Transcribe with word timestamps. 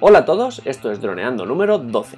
Hola 0.00 0.20
a 0.20 0.24
todos, 0.24 0.62
esto 0.64 0.92
es 0.92 1.00
Droneando 1.00 1.44
número 1.44 1.76
12. 1.76 2.16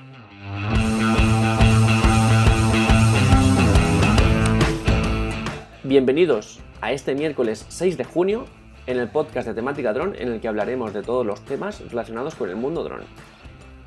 Bienvenidos 5.83 6.61
a 6.83 6.93
este 6.93 7.15
miércoles 7.15 7.65
6 7.71 7.97
de 7.97 8.05
junio 8.05 8.45
en 8.87 8.99
el 8.99 9.09
podcast 9.09 9.49
de 9.49 9.55
temática 9.55 9.95
dron 9.95 10.15
en 10.15 10.29
el 10.29 10.43
que 10.43 10.49
hablaremos 10.49 10.93
de 10.93 11.03
todos 11.03 11.25
los 11.25 11.41
temas 11.47 11.81
relacionados 11.89 12.35
con 12.35 12.51
el 12.51 12.57
mundo 12.57 12.85
dron. 12.85 13.01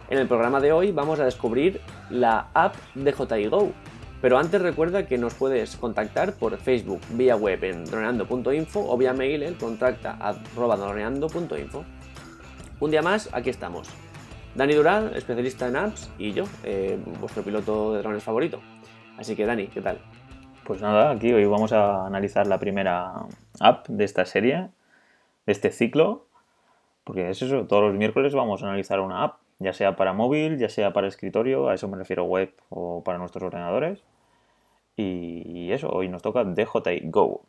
En 0.10 0.18
el 0.18 0.28
programa 0.28 0.60
de 0.60 0.72
hoy 0.72 0.92
vamos 0.92 1.20
a 1.20 1.26
descubrir 1.26 1.80
la 2.10 2.48
app 2.56 2.74
DJI 2.96 3.46
Go, 3.46 3.74
pero 4.24 4.40
antes 4.40 4.60
recuerda 4.60 5.06
que 5.06 5.20
nos 5.20 5.36
puedes 5.36 5.76
contactar 5.76 6.34
por 6.34 6.58
Facebook, 6.58 7.02
vía 7.12 7.36
web 7.36 7.64
en 7.64 7.86
droneando.info 7.86 8.92
o 8.92 8.98
vía 8.98 9.14
mail 9.14 9.44
en 9.44 9.54
contacta 9.54 10.18
droneando.info. 10.56 11.86
Un 12.84 12.92
día 12.92 13.02
más, 13.02 13.30
aquí 13.32 13.50
estamos. 13.50 13.88
Dani 14.56 14.74
Durán, 14.74 15.16
especialista 15.16 15.70
en 15.70 15.78
apps, 15.78 16.12
y 16.18 16.34
yo, 16.34 16.44
eh, 16.66 17.00
vuestro 17.22 17.42
piloto 17.42 17.94
de 17.94 18.00
drones 18.00 18.22
favorito. 18.22 18.60
Así 19.18 19.38
que 19.38 19.46
Dani, 19.46 19.68
¿qué 19.68 19.80
tal? 19.80 20.00
Pues 20.66 20.82
nada, 20.82 21.12
aquí 21.12 21.32
hoy 21.32 21.46
vamos 21.46 21.72
a 21.72 22.06
analizar 22.06 22.46
la 22.46 22.60
primera 22.60 23.14
app 23.62 23.88
de 23.88 24.04
esta 24.04 24.26
serie, 24.26 24.68
de 25.46 25.54
este 25.54 25.72
ciclo, 25.72 26.26
porque 27.06 27.30
es 27.30 27.42
eso, 27.42 27.68
todos 27.68 27.84
los 27.84 27.94
miércoles 27.94 28.36
vamos 28.36 28.62
a 28.62 28.66
analizar 28.68 29.00
una 29.00 29.24
app, 29.24 29.38
ya 29.60 29.72
sea 29.72 29.96
para 29.96 30.12
móvil, 30.12 30.58
ya 30.58 30.68
sea 30.68 30.92
para 30.92 31.08
escritorio, 31.08 31.70
a 31.70 31.76
eso 31.76 31.88
me 31.88 31.96
refiero 31.96 32.26
web 32.26 32.54
o 32.68 33.02
para 33.02 33.18
nuestros 33.18 33.44
ordenadores. 33.44 34.04
Y 34.98 35.72
eso, 35.72 35.88
hoy 35.90 36.10
nos 36.10 36.22
toca 36.22 36.44
DJI 36.44 37.04
Go, 37.06 37.46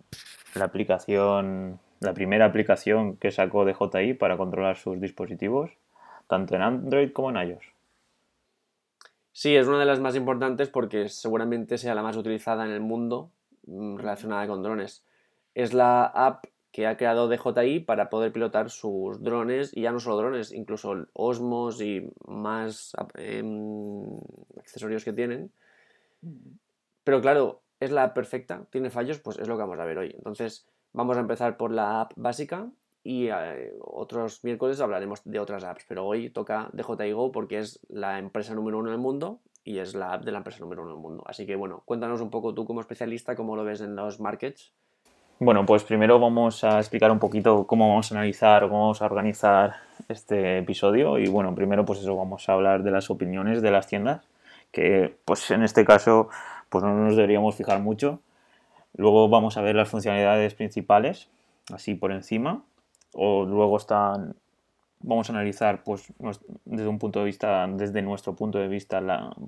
la 0.54 0.66
aplicación, 0.66 1.80
la 2.00 2.14
primera 2.14 2.44
aplicación 2.44 3.16
que 3.16 3.30
sacó 3.30 3.64
DJI 3.64 4.14
para 4.14 4.36
controlar 4.36 4.76
sus 4.76 5.00
dispositivos, 5.00 5.70
tanto 6.28 6.54
en 6.54 6.62
Android 6.62 7.12
como 7.12 7.30
en 7.30 7.48
iOS. 7.48 7.64
Sí, 9.32 9.56
es 9.56 9.66
una 9.66 9.80
de 9.80 9.86
las 9.86 10.00
más 10.00 10.14
importantes 10.14 10.68
porque 10.68 11.08
seguramente 11.08 11.76
sea 11.76 11.94
la 11.94 12.02
más 12.02 12.16
utilizada 12.16 12.64
en 12.64 12.70
el 12.70 12.80
mundo 12.80 13.30
mm, 13.66 13.96
relacionada 13.96 14.46
con 14.46 14.62
drones. 14.62 15.04
Es 15.54 15.74
la 15.74 16.04
app 16.04 16.44
que 16.74 16.86
ha 16.86 16.96
creado 16.96 17.28
DJI 17.28 17.80
para 17.80 18.10
poder 18.10 18.32
pilotar 18.32 18.68
sus 18.68 19.22
drones, 19.22 19.70
y 19.76 19.82
ya 19.82 19.92
no 19.92 20.00
solo 20.00 20.16
drones, 20.16 20.52
incluso 20.52 21.06
Osmos 21.12 21.80
y 21.80 22.10
más 22.26 22.96
em, 23.14 24.18
accesorios 24.58 25.04
que 25.04 25.12
tienen. 25.12 25.52
Pero 27.04 27.20
claro, 27.20 27.62
es 27.78 27.92
la 27.92 28.04
app 28.04 28.14
perfecta, 28.14 28.66
tiene 28.70 28.90
fallos, 28.90 29.20
pues 29.20 29.38
es 29.38 29.46
lo 29.46 29.54
que 29.54 29.62
vamos 29.62 29.78
a 29.78 29.84
ver 29.84 29.98
hoy. 29.98 30.14
Entonces, 30.16 30.66
vamos 30.94 31.18
a 31.18 31.20
empezar 31.20 31.58
por 31.58 31.70
la 31.70 32.00
app 32.00 32.12
básica 32.16 32.68
y 33.02 33.28
eh, 33.28 33.74
otros 33.80 34.42
miércoles 34.44 34.80
hablaremos 34.80 35.20
de 35.24 35.38
otras 35.38 35.62
apps, 35.64 35.84
pero 35.86 36.06
hoy 36.06 36.30
toca 36.30 36.70
DJI 36.72 37.12
Go 37.12 37.30
porque 37.32 37.58
es 37.58 37.80
la 37.88 38.18
empresa 38.18 38.54
número 38.54 38.78
uno 38.78 38.90
del 38.90 38.98
mundo 38.98 39.40
y 39.62 39.78
es 39.78 39.94
la 39.94 40.14
app 40.14 40.24
de 40.24 40.32
la 40.32 40.38
empresa 40.38 40.60
número 40.60 40.82
uno 40.82 40.92
del 40.92 41.00
mundo. 41.00 41.22
Así 41.26 41.44
que 41.44 41.56
bueno, 41.56 41.82
cuéntanos 41.84 42.22
un 42.22 42.30
poco 42.30 42.54
tú 42.54 42.64
como 42.64 42.80
especialista 42.80 43.36
cómo 43.36 43.56
lo 43.56 43.64
ves 43.64 43.82
en 43.82 43.94
los 43.94 44.20
markets. 44.20 44.72
Bueno, 45.40 45.66
pues 45.66 45.82
primero 45.82 46.18
vamos 46.20 46.62
a 46.62 46.78
explicar 46.78 47.10
un 47.10 47.18
poquito 47.18 47.66
cómo 47.66 47.88
vamos 47.88 48.10
a 48.10 48.14
analizar 48.14 48.64
o 48.64 48.68
cómo 48.68 48.82
vamos 48.82 49.02
a 49.02 49.06
organizar 49.06 49.74
este 50.08 50.58
episodio 50.58 51.18
y 51.18 51.26
bueno, 51.26 51.54
primero 51.54 51.84
pues 51.84 52.00
eso 52.00 52.16
vamos 52.16 52.48
a 52.48 52.52
hablar 52.52 52.84
de 52.84 52.92
las 52.92 53.10
opiniones 53.10 53.60
de 53.60 53.70
las 53.70 53.88
tiendas, 53.88 54.22
que 54.70 55.16
pues 55.24 55.50
en 55.50 55.64
este 55.64 55.84
caso 55.84 56.28
pues 56.68 56.84
no 56.84 56.94
nos 56.94 57.16
deberíamos 57.16 57.56
fijar 57.56 57.80
mucho. 57.80 58.20
Luego 58.96 59.28
vamos 59.28 59.56
a 59.56 59.62
ver 59.62 59.74
las 59.74 59.88
funcionalidades 59.88 60.54
principales, 60.54 61.28
así 61.72 61.94
por 61.94 62.12
encima, 62.12 62.64
o 63.12 63.44
luego 63.44 63.76
están 63.76 64.36
vamos 65.00 65.28
a 65.28 65.34
analizar 65.34 65.84
pues 65.84 66.12
desde 66.64 66.88
un 66.88 66.98
punto 66.98 67.18
de 67.20 67.26
vista 67.26 67.66
desde 67.68 68.00
nuestro 68.00 68.34
punto 68.34 68.58
de 68.58 68.68
vista 68.68 69.02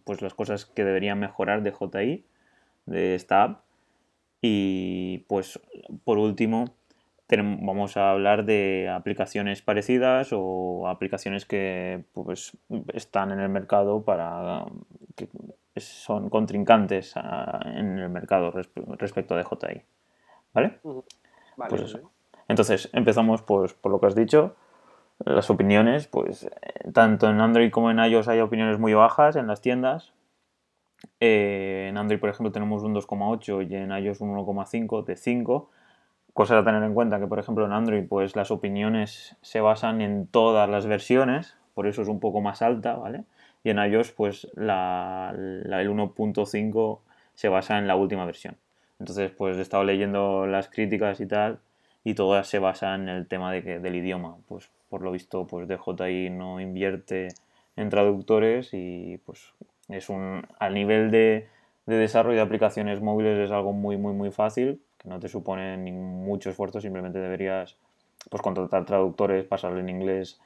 pues 0.04 0.20
las 0.20 0.34
cosas 0.34 0.66
que 0.66 0.84
deberían 0.84 1.18
mejorar 1.18 1.62
de 1.62 1.72
JI 1.72 2.24
de 2.84 3.14
esta 3.14 3.42
app. 3.42 3.60
Y 4.42 5.24
pues 5.28 5.58
por 6.04 6.18
último 6.18 6.74
vamos 7.28 7.96
a 7.96 8.10
hablar 8.10 8.44
de 8.44 8.88
aplicaciones 8.88 9.62
parecidas 9.62 10.30
o 10.32 10.88
aplicaciones 10.88 11.44
que 11.44 12.04
pues 12.12 12.56
están 12.92 13.32
en 13.32 13.40
el 13.40 13.48
mercado 13.48 14.04
para 14.04 14.64
que 15.16 15.28
son 15.76 16.30
contrincantes 16.30 17.14
en 17.16 17.98
el 17.98 18.08
mercado 18.08 18.52
respecto 18.52 19.36
de 19.36 19.44
JI 19.44 19.82
¿vale? 20.52 20.78
Vale, 21.56 21.70
pues 21.70 21.82
eso. 21.82 22.10
Entonces, 22.48 22.88
empezamos 22.92 23.42
pues, 23.42 23.74
por 23.74 23.92
lo 23.92 24.00
que 24.00 24.06
has 24.06 24.14
dicho. 24.14 24.54
Las 25.24 25.48
opiniones, 25.48 26.08
pues 26.08 26.48
tanto 26.92 27.28
en 27.28 27.40
Android 27.40 27.70
como 27.70 27.90
en 27.90 27.98
iOS 27.98 28.28
hay 28.28 28.40
opiniones 28.40 28.78
muy 28.78 28.92
bajas 28.92 29.36
en 29.36 29.46
las 29.46 29.60
tiendas. 29.62 30.12
Eh, 31.20 31.86
en 31.88 31.96
Android, 31.96 32.20
por 32.20 32.28
ejemplo, 32.28 32.52
tenemos 32.52 32.82
un 32.82 32.94
2,8 32.94 33.68
y 33.68 33.74
en 33.74 33.92
iOS 33.92 34.20
un 34.20 34.36
1,5 34.36 35.04
de 35.04 35.16
5. 35.16 35.70
Cosa 36.36 36.58
a 36.58 36.64
tener 36.64 36.82
en 36.82 36.92
cuenta 36.92 37.18
que, 37.18 37.26
por 37.26 37.38
ejemplo, 37.38 37.64
en 37.64 37.72
Android, 37.72 38.04
pues 38.06 38.36
las 38.36 38.50
opiniones 38.50 39.36
se 39.40 39.62
basan 39.62 40.02
en 40.02 40.26
todas 40.26 40.68
las 40.68 40.86
versiones, 40.86 41.56
por 41.72 41.86
eso 41.86 42.02
es 42.02 42.08
un 42.08 42.20
poco 42.20 42.42
más 42.42 42.60
alta, 42.60 42.94
¿vale? 42.94 43.24
Y 43.64 43.70
en 43.70 43.78
iOS, 43.78 44.12
pues 44.12 44.46
la, 44.54 45.32
el 45.34 45.88
1.5 45.88 47.00
se 47.34 47.48
basa 47.48 47.78
en 47.78 47.86
la 47.86 47.96
última 47.96 48.26
versión. 48.26 48.58
Entonces, 48.98 49.30
pues 49.30 49.56
he 49.56 49.62
estado 49.62 49.84
leyendo 49.84 50.46
las 50.46 50.68
críticas 50.68 51.20
y 51.20 51.26
tal, 51.26 51.58
y 52.04 52.12
todas 52.12 52.46
se 52.46 52.58
basan 52.58 53.08
en 53.08 53.16
el 53.16 53.26
tema 53.26 53.50
de 53.50 53.62
que, 53.62 53.78
del 53.78 53.96
idioma. 53.96 54.36
Pues 54.46 54.68
por 54.90 55.00
lo 55.00 55.12
visto, 55.12 55.46
pues 55.46 55.66
DJI 55.66 56.28
no 56.28 56.60
invierte 56.60 57.28
en 57.76 57.88
traductores 57.88 58.74
y 58.74 59.18
pues 59.24 59.54
es 59.88 60.10
un 60.10 60.46
al 60.58 60.74
nivel 60.74 61.10
de, 61.10 61.48
de 61.86 61.96
desarrollo 61.96 62.36
de 62.36 62.42
aplicaciones 62.42 63.00
móviles 63.00 63.38
es 63.38 63.50
algo 63.50 63.72
muy 63.72 63.96
muy 63.96 64.12
muy 64.12 64.30
fácil 64.30 64.82
no 65.06 65.18
te 65.20 65.28
supone 65.28 65.76
ni 65.76 65.92
mucho 65.92 66.50
esfuerzo 66.50 66.80
simplemente 66.80 67.18
deberías 67.18 67.76
pues 68.30 68.42
contratar 68.42 68.84
traductores 68.84 69.44
pasarle 69.44 69.80
en 69.80 69.88
inglés 69.88 70.40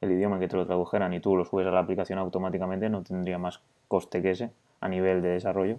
el 0.00 0.12
idioma 0.12 0.38
que 0.38 0.48
te 0.48 0.56
lo 0.56 0.66
tradujeran 0.66 1.12
y 1.14 1.20
tú 1.20 1.36
lo 1.36 1.44
subes 1.44 1.66
a 1.66 1.70
la 1.70 1.80
aplicación 1.80 2.18
automáticamente 2.18 2.88
no 2.88 3.02
tendría 3.02 3.38
más 3.38 3.60
coste 3.88 4.22
que 4.22 4.30
ese 4.30 4.50
a 4.80 4.88
nivel 4.88 5.22
de 5.22 5.30
desarrollo 5.30 5.78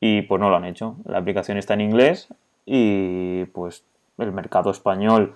y 0.00 0.22
pues 0.22 0.40
no 0.40 0.50
lo 0.50 0.56
han 0.56 0.64
hecho 0.64 0.96
la 1.04 1.18
aplicación 1.18 1.58
está 1.58 1.74
en 1.74 1.82
inglés 1.82 2.28
y 2.66 3.44
pues 3.46 3.84
el 4.18 4.32
mercado 4.32 4.70
español, 4.70 5.34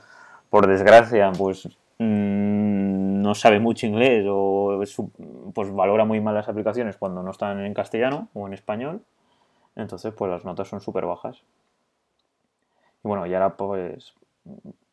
por 0.51 0.67
desgracia, 0.67 1.31
pues 1.37 1.67
mm, 1.99 3.23
no 3.23 3.35
sabe 3.35 3.61
mucho 3.61 3.87
inglés 3.87 4.27
o 4.29 4.83
pues 5.55 5.73
valora 5.73 6.05
muy 6.05 6.21
mal 6.21 6.35
las 6.35 6.49
aplicaciones 6.49 6.97
cuando 6.97 7.23
no 7.23 7.31
están 7.31 7.65
en 7.65 7.75
castellano 7.75 8.29
o 8.35 8.47
en 8.47 8.55
español. 8.55 9.03
Entonces, 9.77 10.13
pues 10.13 10.31
las 10.31 10.45
notas 10.45 10.69
son 10.69 10.81
súper 10.81 11.07
bajas. 11.07 11.43
Y 13.03 13.09
bueno, 13.09 13.27
y 13.27 13.35
ahora 13.35 13.57
pues 13.57 14.15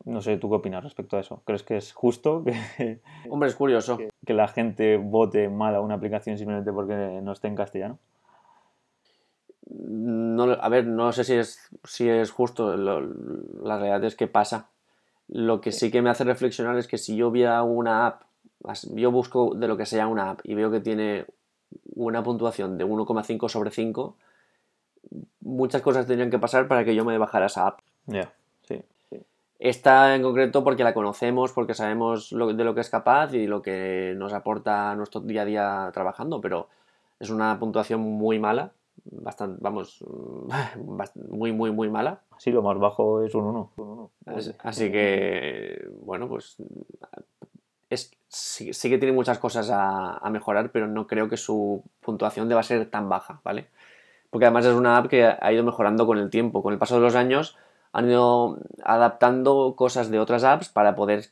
no 0.04 0.22
sé, 0.22 0.38
¿tú 0.38 0.48
qué 0.48 0.56
opinas 0.56 0.84
respecto 0.84 1.16
a 1.16 1.20
eso? 1.20 1.42
¿Crees 1.44 1.62
que 1.62 1.76
es 1.76 1.92
justo 1.92 2.44
que, 2.44 3.00
Hombre, 3.30 3.48
es 3.48 3.54
curioso. 3.54 3.98
que 4.24 4.34
la 4.34 4.48
gente 4.48 4.96
vote 4.96 5.48
mal 5.48 5.74
a 5.74 5.80
una 5.80 5.94
aplicación 5.94 6.38
simplemente 6.38 6.72
porque 6.72 7.20
no 7.22 7.32
esté 7.32 7.48
en 7.48 7.56
castellano? 7.56 7.98
no, 9.70 10.44
a 10.44 10.68
ver, 10.68 10.86
no 10.86 11.12
sé 11.12 11.24
si 11.24 11.34
es, 11.34 11.68
si 11.84 12.08
es 12.08 12.30
justo, 12.30 12.76
la 12.76 13.76
realidad 13.76 14.04
es 14.04 14.16
que 14.16 14.26
pasa. 14.26 14.68
Lo 15.28 15.60
que 15.60 15.72
sí 15.72 15.90
que 15.90 16.00
me 16.00 16.10
hace 16.10 16.24
reflexionar 16.24 16.78
es 16.78 16.88
que 16.88 16.96
si 16.96 17.16
yo 17.16 17.30
viera 17.30 17.62
una 17.62 18.06
app, 18.06 18.22
yo 18.94 19.10
busco 19.10 19.54
de 19.54 19.68
lo 19.68 19.76
que 19.76 19.86
sea 19.86 20.06
una 20.06 20.30
app 20.30 20.40
y 20.44 20.54
veo 20.54 20.70
que 20.70 20.80
tiene 20.80 21.26
una 21.94 22.22
puntuación 22.22 22.78
de 22.78 22.86
1,5 22.86 23.48
sobre 23.48 23.70
5, 23.70 24.16
muchas 25.40 25.82
cosas 25.82 26.06
tendrían 26.06 26.30
que 26.30 26.38
pasar 26.38 26.66
para 26.66 26.84
que 26.84 26.94
yo 26.94 27.04
me 27.04 27.18
bajara 27.18 27.46
esa 27.46 27.66
app. 27.66 27.80
Sí, 28.62 28.82
Esta 29.58 30.14
en 30.14 30.22
concreto 30.22 30.64
porque 30.64 30.84
la 30.84 30.94
conocemos, 30.94 31.52
porque 31.52 31.74
sabemos 31.74 32.30
de 32.30 32.64
lo 32.64 32.74
que 32.74 32.80
es 32.80 32.90
capaz 32.90 33.34
y 33.34 33.46
lo 33.46 33.62
que 33.62 34.14
nos 34.16 34.32
aporta 34.32 34.94
nuestro 34.94 35.20
día 35.20 35.42
a 35.42 35.44
día 35.44 35.90
trabajando, 35.92 36.40
pero 36.40 36.68
es 37.20 37.30
una 37.30 37.58
puntuación 37.58 38.00
muy 38.00 38.38
mala 38.38 38.72
bastante, 39.04 39.58
vamos, 39.60 40.04
muy, 41.30 41.52
muy, 41.52 41.70
muy 41.70 41.88
mala. 41.88 42.20
Sí, 42.38 42.50
lo 42.50 42.62
más 42.62 42.78
bajo 42.78 43.22
es 43.22 43.34
un 43.34 43.44
1. 43.76 44.10
Así, 44.62 44.92
que, 44.92 45.88
bueno, 46.02 46.28
pues 46.28 46.56
es, 47.90 48.10
sí, 48.28 48.70
que 48.90 48.98
tiene 48.98 49.12
muchas 49.12 49.38
cosas 49.38 49.70
a, 49.72 50.28
mejorar, 50.30 50.70
pero 50.70 50.86
no 50.86 51.06
creo 51.06 51.28
que 51.28 51.36
su 51.36 51.82
puntuación 52.00 52.48
deba 52.48 52.62
ser 52.62 52.88
tan 52.90 53.08
baja, 53.08 53.40
¿vale? 53.44 53.68
Porque 54.30 54.44
además 54.44 54.66
es 54.66 54.74
una 54.74 54.96
app 54.98 55.08
que 55.08 55.24
ha 55.24 55.52
ido 55.52 55.64
mejorando 55.64 56.06
con 56.06 56.18
el 56.18 56.28
tiempo. 56.28 56.62
Con 56.62 56.74
el 56.74 56.78
paso 56.78 56.96
de 56.96 57.00
los 57.00 57.14
años 57.14 57.56
han 57.92 58.08
ido 58.08 58.58
adaptando 58.82 59.74
cosas 59.76 60.10
de 60.10 60.18
otras 60.18 60.44
apps 60.44 60.68
para 60.68 60.94
poder 60.94 61.26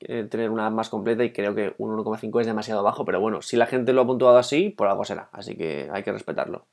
eh, 0.00 0.24
tener 0.24 0.50
una 0.50 0.66
app 0.66 0.72
más 0.72 0.88
completa 0.88 1.24
y 1.24 1.32
creo 1.32 1.54
que 1.54 1.74
un 1.78 1.96
1,5 1.96 2.40
es 2.40 2.46
demasiado 2.46 2.82
bajo, 2.82 3.04
pero 3.04 3.20
bueno, 3.20 3.42
si 3.42 3.56
la 3.56 3.66
gente 3.66 3.92
lo 3.92 4.02
ha 4.02 4.06
puntuado 4.06 4.38
así, 4.38 4.70
por 4.70 4.88
algo 4.88 5.04
será, 5.04 5.28
así 5.32 5.56
que 5.56 5.88
hay 5.92 6.02
que 6.02 6.12
respetarlo. 6.12 6.64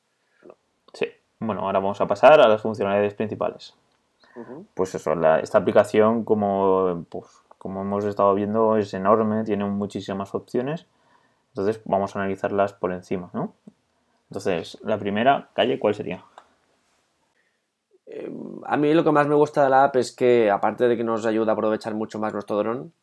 Bueno, 1.40 1.62
ahora 1.62 1.80
vamos 1.80 2.00
a 2.02 2.08
pasar 2.08 2.40
a 2.40 2.48
las 2.48 2.62
funcionalidades 2.62 3.14
principales. 3.14 3.76
Pues 4.74 4.94
eso, 4.96 5.14
esta 5.42 5.58
aplicación, 5.58 6.26
como, 6.26 7.06
pues, 7.10 7.26
como 7.58 7.82
hemos 7.82 8.04
estado 8.04 8.34
viendo, 8.34 8.76
es 8.76 8.94
enorme, 8.94 9.44
tiene 9.44 9.64
muchísimas 9.66 10.34
opciones. 10.36 10.88
Entonces 11.50 11.82
vamos 11.86 12.16
a 12.16 12.20
analizarlas 12.20 12.74
por 12.74 12.92
encima, 12.92 13.30
¿no? 13.34 13.54
Entonces, 14.30 14.78
la 14.84 14.98
primera, 14.98 15.50
calle, 15.54 15.80
¿cuál 15.80 15.96
sería? 15.96 16.24
A 18.68 18.78
mí 18.78 18.94
lo 18.96 19.04
que 19.04 19.12
más 19.12 19.28
me 19.28 19.36
gusta 19.36 19.64
de 19.64 19.70
la 19.70 19.84
app 19.84 19.96
es 19.98 20.12
que, 20.12 20.50
aparte 20.50 20.88
de 20.88 20.98
que 20.98 21.04
nos 21.04 21.26
ayuda 21.28 21.52
a 21.52 21.54
aprovechar 21.54 21.94
mucho 21.94 22.18
más 22.18 22.34
nuestro 22.34 22.58
dron, 22.58 22.94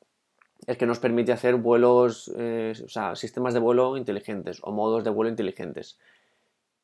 es 0.66 0.76
que 0.76 0.86
nos 0.86 0.98
permite 0.98 1.32
hacer 1.32 1.54
vuelos, 1.54 2.32
eh, 2.36 2.72
o 2.84 2.88
sea, 2.88 3.14
sistemas 3.14 3.54
de 3.54 3.60
vuelo 3.60 3.96
inteligentes 3.96 4.58
o 4.62 4.72
modos 4.72 5.04
de 5.04 5.10
vuelo 5.10 5.30
inteligentes, 5.30 5.98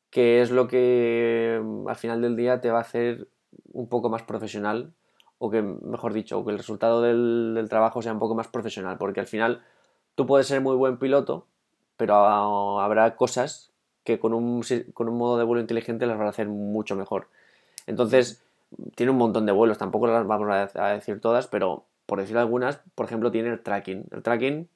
que 0.09 0.41
es 0.41 0.49
lo 0.49 0.67
que 0.67 1.59
mm, 1.61 1.89
al 1.89 1.95
final 1.97 2.21
del 2.21 2.37
día 2.37 2.61
te 2.61 2.71
va 2.71 2.79
a 2.79 2.81
hacer 2.81 3.27
un 3.73 3.89
poco 3.89 4.09
más 4.09 4.23
profesional, 4.23 4.93
o 5.39 5.49
que, 5.49 5.61
mejor 5.61 6.13
dicho, 6.13 6.43
que 6.45 6.51
el 6.51 6.57
resultado 6.57 7.01
del, 7.01 7.53
del 7.55 7.67
trabajo 7.67 8.01
sea 8.01 8.13
un 8.13 8.19
poco 8.19 8.35
más 8.35 8.47
profesional, 8.47 8.97
porque 8.97 9.19
al 9.19 9.27
final 9.27 9.61
tú 10.15 10.25
puedes 10.25 10.47
ser 10.47 10.61
muy 10.61 10.77
buen 10.77 10.97
piloto, 10.97 11.47
pero 11.97 12.15
habrá 12.79 13.17
cosas 13.17 13.71
que 14.05 14.19
con 14.19 14.33
un, 14.33 14.63
con 14.93 15.09
un 15.09 15.17
modo 15.17 15.37
de 15.37 15.43
vuelo 15.43 15.59
inteligente 15.59 16.05
las 16.05 16.17
van 16.17 16.27
a 16.27 16.31
hacer 16.31 16.47
mucho 16.47 16.95
mejor. 16.95 17.27
Entonces, 17.87 18.41
tiene 18.95 19.11
un 19.11 19.17
montón 19.17 19.45
de 19.45 19.51
vuelos, 19.51 19.77
tampoco 19.77 20.07
las 20.07 20.25
vamos 20.25 20.49
a 20.75 20.87
decir 20.89 21.19
todas, 21.21 21.47
pero 21.47 21.85
por 22.05 22.19
decir 22.19 22.37
algunas, 22.37 22.81
por 22.95 23.05
ejemplo, 23.05 23.31
tiene 23.31 23.49
el 23.49 23.61
tracking. 23.61 24.05
El 24.11 24.23
tracking 24.23 24.67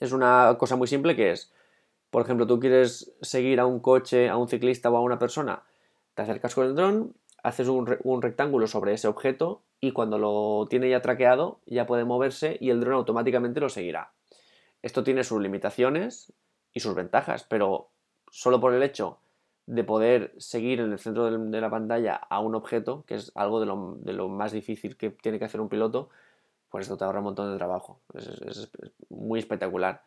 es 0.00 0.12
una 0.12 0.54
cosa 0.58 0.76
muy 0.76 0.86
simple 0.86 1.16
que 1.16 1.32
es, 1.32 1.52
por 2.10 2.22
ejemplo, 2.22 2.46
tú 2.46 2.60
quieres 2.60 3.14
seguir 3.22 3.58
a 3.58 3.66
un 3.66 3.80
coche, 3.80 4.28
a 4.28 4.36
un 4.36 4.48
ciclista 4.48 4.90
o 4.90 4.96
a 4.96 5.00
una 5.00 5.18
persona, 5.18 5.62
te 6.14 6.22
acercas 6.22 6.54
con 6.54 6.66
el 6.66 6.74
dron, 6.74 7.14
haces 7.42 7.68
un, 7.68 7.96
un 8.04 8.20
rectángulo 8.20 8.66
sobre 8.66 8.92
ese 8.92 9.08
objeto 9.08 9.62
y 9.80 9.92
cuando 9.92 10.18
lo 10.18 10.66
tiene 10.68 10.90
ya 10.90 11.00
traqueado 11.00 11.58
ya 11.66 11.86
puede 11.86 12.04
moverse 12.04 12.58
y 12.60 12.68
el 12.68 12.80
dron 12.80 12.94
automáticamente 12.94 13.60
lo 13.60 13.70
seguirá. 13.70 14.12
Esto 14.82 15.04
tiene 15.04 15.24
sus 15.24 15.40
limitaciones 15.40 16.32
y 16.74 16.80
sus 16.80 16.94
ventajas, 16.94 17.44
pero 17.48 17.88
solo 18.30 18.60
por 18.60 18.74
el 18.74 18.82
hecho 18.82 19.18
de 19.66 19.84
poder 19.84 20.34
seguir 20.38 20.80
en 20.80 20.92
el 20.92 20.98
centro 20.98 21.30
de 21.30 21.60
la 21.60 21.70
pantalla 21.70 22.16
a 22.16 22.40
un 22.40 22.54
objeto, 22.54 23.04
que 23.06 23.14
es 23.14 23.32
algo 23.34 23.60
de 23.60 23.66
lo, 24.12 24.28
más 24.28 24.52
difícil 24.52 24.96
que 24.96 25.10
tiene 25.10 25.38
que 25.38 25.44
hacer 25.44 25.60
un 25.60 25.68
piloto, 25.68 26.10
pues 26.68 26.82
esto 26.82 26.96
te 26.96 27.04
ahorra 27.04 27.18
un 27.18 27.26
montón 27.26 27.50
de 27.50 27.58
trabajo. 27.58 28.00
Es, 28.14 28.70
muy 29.08 29.38
espectacular. 29.38 30.02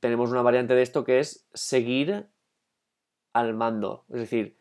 Tenemos 0.00 0.30
una 0.30 0.42
variante 0.42 0.74
de 0.74 0.82
esto 0.82 1.04
que 1.04 1.18
es 1.18 1.46
seguir 1.54 2.28
al 3.32 3.54
mando. 3.54 4.04
Es 4.10 4.20
decir, 4.20 4.56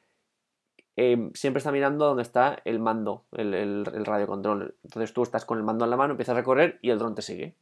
em, 0.96 1.32
siempre 1.34 1.60
está 1.60 1.72
mirando 1.72 2.06
donde 2.06 2.24
está 2.24 2.60
el 2.66 2.80
mando, 2.80 3.26
el, 3.34 3.54
el, 3.54 3.84
el 3.94 4.06
radio 4.06 4.28
control. 4.28 4.76
Entonces 4.84 5.14
tú 5.14 5.24
estás 5.24 5.46
con 5.46 5.58
el 5.58 5.64
mando 5.64 5.84
en 5.84 5.92
la 5.92 5.98
mano, 5.98 6.12
empiezas 6.12 6.38
a 6.38 6.44
correr 6.44 6.80
y 6.82 6.90
el 6.90 6.98
dron 6.98 7.16
te 7.16 7.22
sigue. 7.22 7.56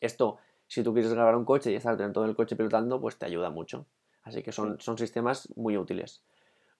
Esto, 0.00 0.38
si 0.66 0.82
tú 0.82 0.94
quieres 0.94 1.12
grabar 1.12 1.36
un 1.36 1.44
coche 1.44 1.70
y 1.70 1.74
estar 1.74 1.96
dentro 1.96 2.22
del 2.22 2.34
coche 2.34 2.56
pilotando, 2.56 3.00
pues 3.00 3.18
te 3.18 3.26
ayuda 3.26 3.50
mucho. 3.50 3.86
Así 4.22 4.42
que 4.42 4.52
son, 4.52 4.80
son 4.80 4.98
sistemas 4.98 5.48
muy 5.56 5.76
útiles. 5.76 6.22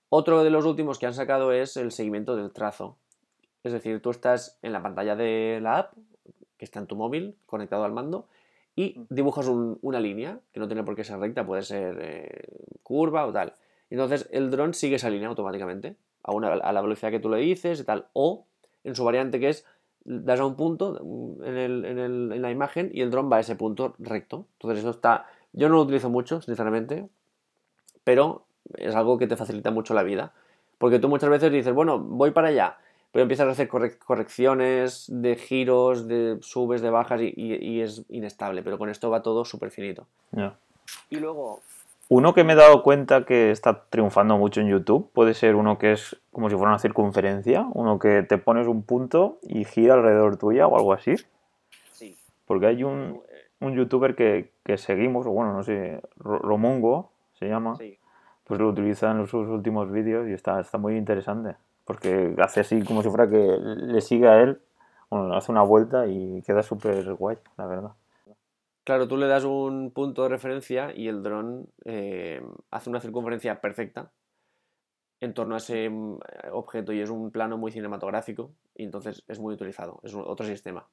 Otro 0.09 0.45
de 0.45 0.51
los 0.51 0.65
últimos 0.65 0.99
que 0.99 1.07
han 1.07 1.15
sacado 1.15 1.53
es 1.53 1.77
el 1.77 1.91
seguimiento 1.91 2.37
del 2.37 2.53
trazo. 2.53 2.97
Es 3.65 3.73
decir, 3.73 4.01
tú 4.03 4.11
estás 4.11 4.59
en 4.63 4.73
la 4.73 4.83
pantalla 4.83 5.17
de 5.17 5.59
la 5.63 5.79
app, 5.79 5.95
que 6.59 6.65
está 6.65 6.81
en 6.81 6.87
tu 6.87 6.97
móvil, 6.97 7.35
conectado 7.47 7.85
al 7.85 7.93
mando, 7.93 8.27
y 8.77 9.05
dibujas 9.09 9.49
una 9.49 10.01
línea, 10.01 10.41
que 10.53 10.61
no 10.61 10.67
tiene 10.67 10.85
por 10.85 10.97
qué 10.97 11.05
ser 11.05 11.19
recta, 11.19 11.45
puede 11.45 11.63
ser 11.63 11.99
eh, 12.01 12.49
curva 12.83 13.27
o 13.27 13.33
tal. 13.33 13.55
Entonces 13.91 14.29
el 14.33 14.51
dron 14.51 14.73
sigue 14.75 14.97
esa 14.97 15.11
línea 15.11 15.29
automáticamente, 15.29 15.97
a, 16.25 16.33
a 16.33 16.73
la 16.73 16.81
velocidad 16.81 17.11
que 17.11 17.21
tú 17.21 17.29
le 17.29 17.39
dices 17.39 17.81
y 17.81 17.85
tal. 17.85 18.07
O 18.13 18.47
en 18.85 18.95
su 18.95 19.05
variante 19.05 19.41
que 19.41 19.49
es, 19.49 19.67
das 20.05 20.41
a 20.41 20.47
un 20.47 20.57
punto 20.57 20.99
en, 21.45 21.85
en 21.85 22.43
la 22.43 22.51
imagen 22.51 22.91
y 22.93 23.03
el 23.03 23.11
dron 23.11 23.31
va 23.31 23.37
a 23.37 23.41
ese 23.41 23.57
punto 23.57 23.95
recto. 23.99 24.47
Entonces 24.55 24.81
eso 24.81 24.91
está... 24.91 25.27
Yo 25.53 25.69
no 25.69 25.75
lo 25.75 25.83
utilizo 25.83 26.09
mucho, 26.09 26.41
sinceramente, 26.41 27.09
pero 28.05 28.45
es 28.77 28.95
algo 28.95 29.19
que 29.19 29.27
te 29.27 29.37
facilita 29.37 29.71
mucho 29.71 29.95
la 29.95 30.03
vida. 30.03 30.33
Porque 30.79 30.99
tú 30.99 31.09
muchas 31.09 31.31
veces 31.31 31.53
dices, 31.53 31.73
bueno, 31.73 31.99
voy 31.99 32.33
para 32.33 32.49
allá, 32.49 32.77
pero 33.13 33.23
empiezas 33.23 33.47
a 33.47 33.51
hacer 33.53 33.69
correcciones 33.69 35.07
de 35.09 35.37
giros, 35.37 36.09
de 36.09 36.39
subes, 36.41 36.81
de 36.81 36.91
bajas 36.91 37.21
y, 37.23 37.81
es 37.81 38.05
inestable, 38.09 38.63
pero 38.63 38.79
con 38.79 38.89
esto 38.89 39.11
va 39.11 39.23
todo 39.23 39.45
súper 39.45 39.71
finito. 39.71 40.07
Y 41.11 41.17
luego... 41.17 41.61
Uno 42.09 42.35
que 42.35 42.45
me 42.45 42.53
he 42.53 42.57
dado 42.57 42.83
cuenta 42.83 43.25
que 43.25 43.51
está 43.51 43.85
triunfando 43.89 44.37
mucho 44.37 44.61
en 44.61 44.69
YouTube 44.69 45.09
puede 45.15 45.33
ser 45.33 45.55
uno 45.55 45.79
que 45.79 45.93
es 45.93 46.21
como 46.31 46.51
si 46.51 46.57
fuera 46.57 46.71
una 46.71 46.79
circunferencia, 46.79 47.67
uno 47.73 47.99
que 47.99 48.23
te 48.23 48.37
pones 48.37 48.67
un 48.67 48.83
punto 48.83 49.39
y 49.43 49.65
gira 49.65 49.95
alrededor 49.95 50.37
tuya 50.37 50.67
o 50.67 50.77
algo 50.77 50.93
así. 50.93 51.15
Sí. 51.93 52.17
Porque 52.45 52.67
hay 52.67 52.85
un, 52.85 53.23
un 53.61 53.77
youtuber 53.77 54.15
que, 54.15 54.51
que 54.65 54.77
seguimos, 54.77 55.27
o 55.27 55.31
bueno, 55.31 55.55
no 55.55 55.63
sé, 55.63 56.03
Romongo, 56.17 57.12
se 57.43 57.49
llama, 57.49 57.77
pues 58.45 58.61
lo 58.61 58.69
utiliza 58.69 59.11
en 59.11 59.27
sus 59.27 59.49
últimos 59.49 59.91
vídeos 59.91 60.29
y 60.29 60.33
está, 60.33 60.61
está 60.61 60.79
muy 60.79 60.97
interesante. 60.97 61.57
Porque 61.85 62.35
hace 62.39 62.61
así 62.61 62.85
como 62.85 63.03
si 63.03 63.09
fuera 63.09 63.29
que 63.29 63.37
le 63.37 64.01
sigue 64.01 64.29
a 64.29 64.41
él, 64.41 64.61
bueno, 65.11 65.35
hace 65.35 65.51
una 65.51 65.63
vuelta 65.63 66.07
y 66.07 66.41
queda 66.43 66.63
súper 66.63 67.13
guay, 67.15 67.37
la 67.59 67.67
verdad. 67.67 67.93
Claro, 68.85 69.09
tú 69.09 69.17
le 69.17 69.27
das 69.27 69.45
un 69.45 69.91
punto 69.91 70.23
de 70.23 70.29
referencia 70.29 70.93
y 70.95 71.09
el 71.09 71.23
dron 71.23 71.67
eh, 71.85 72.41
hace 72.71 72.91
una 72.91 73.01
circunferencia 73.01 73.61
perfecta 73.61 74.11
en 75.21 75.35
torno 75.35 75.55
a 75.55 75.59
ese 75.59 75.89
mm, 75.89 76.19
objeto 76.53 76.93
y 76.93 77.01
es 77.01 77.11
un 77.11 77.31
plano 77.31 77.57
muy 77.57 77.71
cinematográfico 77.71 78.53
y 78.75 78.85
entonces 78.85 79.25
es 79.29 79.39
muy 79.39 79.55
utilizado, 79.55 80.01
es 80.03 80.15
otro 80.15 80.47
sistema. 80.47 80.87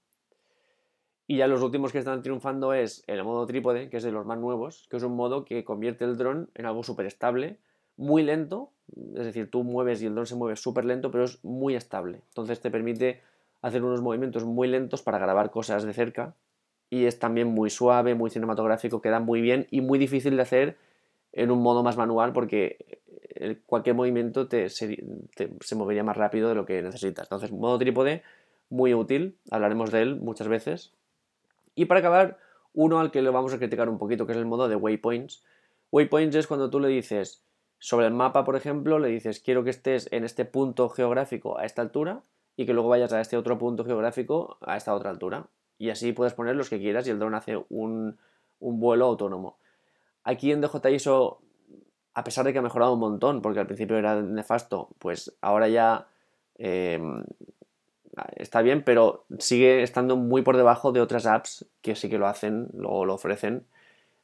Y 1.30 1.38
ya 1.38 1.48
los 1.48 1.62
últimos 1.62 1.92
que 1.92 2.00
están 2.00 2.24
triunfando 2.24 2.74
es 2.74 3.04
el 3.06 3.24
modo 3.24 3.46
trípode, 3.46 3.88
que 3.92 3.98
es 3.98 4.04
de 4.04 4.12
los 4.12 4.26
más 4.26 4.40
nuevos, 4.40 4.88
que 4.90 4.98
es 4.98 5.04
un 5.04 5.16
modo 5.16 5.46
que 5.46 5.64
convierte 5.64 6.04
el 6.04 6.18
dron 6.18 6.50
en 6.56 6.66
algo 6.66 6.82
súper 6.82 7.06
estable, 7.06 7.60
muy 7.98 8.24
lento, 8.24 8.72
es 9.14 9.26
decir, 9.26 9.48
tú 9.52 9.64
mueves 9.64 10.02
y 10.02 10.08
el 10.08 10.16
dron 10.16 10.26
se 10.26 10.34
mueve 10.34 10.56
súper 10.56 10.86
lento, 10.86 11.12
pero 11.12 11.26
es 11.26 11.46
muy 11.46 11.76
estable. 11.76 12.24
Entonces 12.30 12.62
te 12.62 12.72
permite 12.72 13.22
hacer 13.62 13.84
unos 13.84 14.02
movimientos 14.02 14.44
muy 14.44 14.68
lentos 14.68 15.04
para 15.04 15.20
grabar 15.20 15.52
cosas 15.52 15.84
de 15.84 15.94
cerca 15.94 16.34
y 16.90 17.06
es 17.06 17.20
también 17.20 17.48
muy 17.50 17.70
suave, 17.70 18.16
muy 18.16 18.32
cinematográfico, 18.32 19.00
queda 19.00 19.20
muy 19.20 19.40
bien 19.40 19.68
y 19.70 19.82
muy 19.82 20.00
difícil 20.00 20.36
de 20.36 20.42
hacer 20.42 20.78
en 21.32 21.52
un 21.52 21.62
modo 21.62 21.84
más 21.84 21.96
manual 21.96 22.34
porque 22.34 23.00
eh, 23.36 23.60
cualquier 23.68 23.96
movimiento 23.96 24.48
te, 24.48 24.68
se, 24.70 25.06
se 25.62 25.76
movería 25.76 26.04
más 26.04 26.18
rápido 26.18 26.50
de 26.50 26.56
lo 26.56 26.66
que 26.66 26.82
necesitas. 26.82 27.28
Entonces, 27.28 27.52
modo 27.52 27.78
trípode, 27.78 28.24
muy 28.72 28.96
útil, 28.96 29.38
hablaremos 29.52 29.92
de 29.92 30.02
él 30.02 30.16
muchas 30.16 30.48
veces 30.48 30.96
y 31.80 31.86
para 31.86 32.02
acabar, 32.02 32.38
uno 32.74 33.00
al 33.00 33.10
que 33.10 33.22
le 33.22 33.30
vamos 33.30 33.54
a 33.54 33.58
criticar 33.58 33.88
un 33.88 33.98
poquito, 33.98 34.26
que 34.26 34.34
es 34.34 34.38
el 34.38 34.46
modo 34.46 34.68
de 34.68 34.76
waypoints. 34.76 35.46
Waypoints 35.92 36.36
es 36.36 36.46
cuando 36.46 36.70
tú 36.70 36.82
le 36.82 36.90
dices, 36.90 37.46
sobre 37.78 38.06
el 38.06 38.14
mapa, 38.14 38.44
por 38.44 38.58
ejemplo, 38.58 39.00
le 39.00 39.08
dices, 39.08 39.40
quiero 39.40 39.64
que 39.64 39.70
estés 39.70 40.12
en 40.12 40.26
este 40.26 40.44
punto 40.44 40.90
geográfico 40.90 41.58
a 41.58 41.64
esta 41.64 41.82
altura 41.82 42.22
y 42.58 42.66
que 42.66 42.74
luego 42.74 42.90
vayas 42.90 43.14
a 43.14 43.22
este 43.22 43.38
otro 43.38 43.58
punto 43.58 43.86
geográfico 43.86 44.58
a 44.60 44.76
esta 44.76 44.94
otra 44.94 45.10
altura. 45.10 45.48
Y 45.78 45.90
así 45.90 46.12
puedes 46.12 46.34
poner 46.34 46.58
los 46.58 46.70
que 46.70 46.80
quieras 46.80 47.08
y 47.08 47.12
el 47.12 47.20
dron 47.20 47.34
hace 47.34 47.64
un, 47.70 48.20
vuelo 48.60 49.06
autónomo. 49.06 49.58
Aquí 50.26 50.52
en 50.52 50.60
DJISO, 50.60 51.40
a 52.14 52.24
pesar 52.26 52.44
de 52.44 52.52
que 52.52 52.60
ha 52.60 52.62
mejorado 52.62 52.92
un 52.92 53.00
montón, 53.00 53.42
porque 53.42 53.62
al 53.62 53.68
principio 53.68 53.96
era 53.96 54.22
nefasto, 54.22 54.90
pues 55.00 55.34
ahora 55.40 55.70
ya 55.70 56.10
eh, 56.56 57.00
está 58.36 58.62
bien, 58.62 58.84
pero 58.84 59.26
sigue 59.40 59.84
estando 59.84 60.16
muy 60.16 60.42
por 60.42 60.58
debajo 60.58 60.92
de 60.92 61.02
otras 61.02 61.26
apps 61.26 61.66
que 61.82 61.96
sí 61.96 62.10
que 62.10 62.18
lo 62.18 62.28
hacen, 62.28 62.70
lo, 62.74 63.06
lo 63.06 63.14
ofrecen 63.14 63.66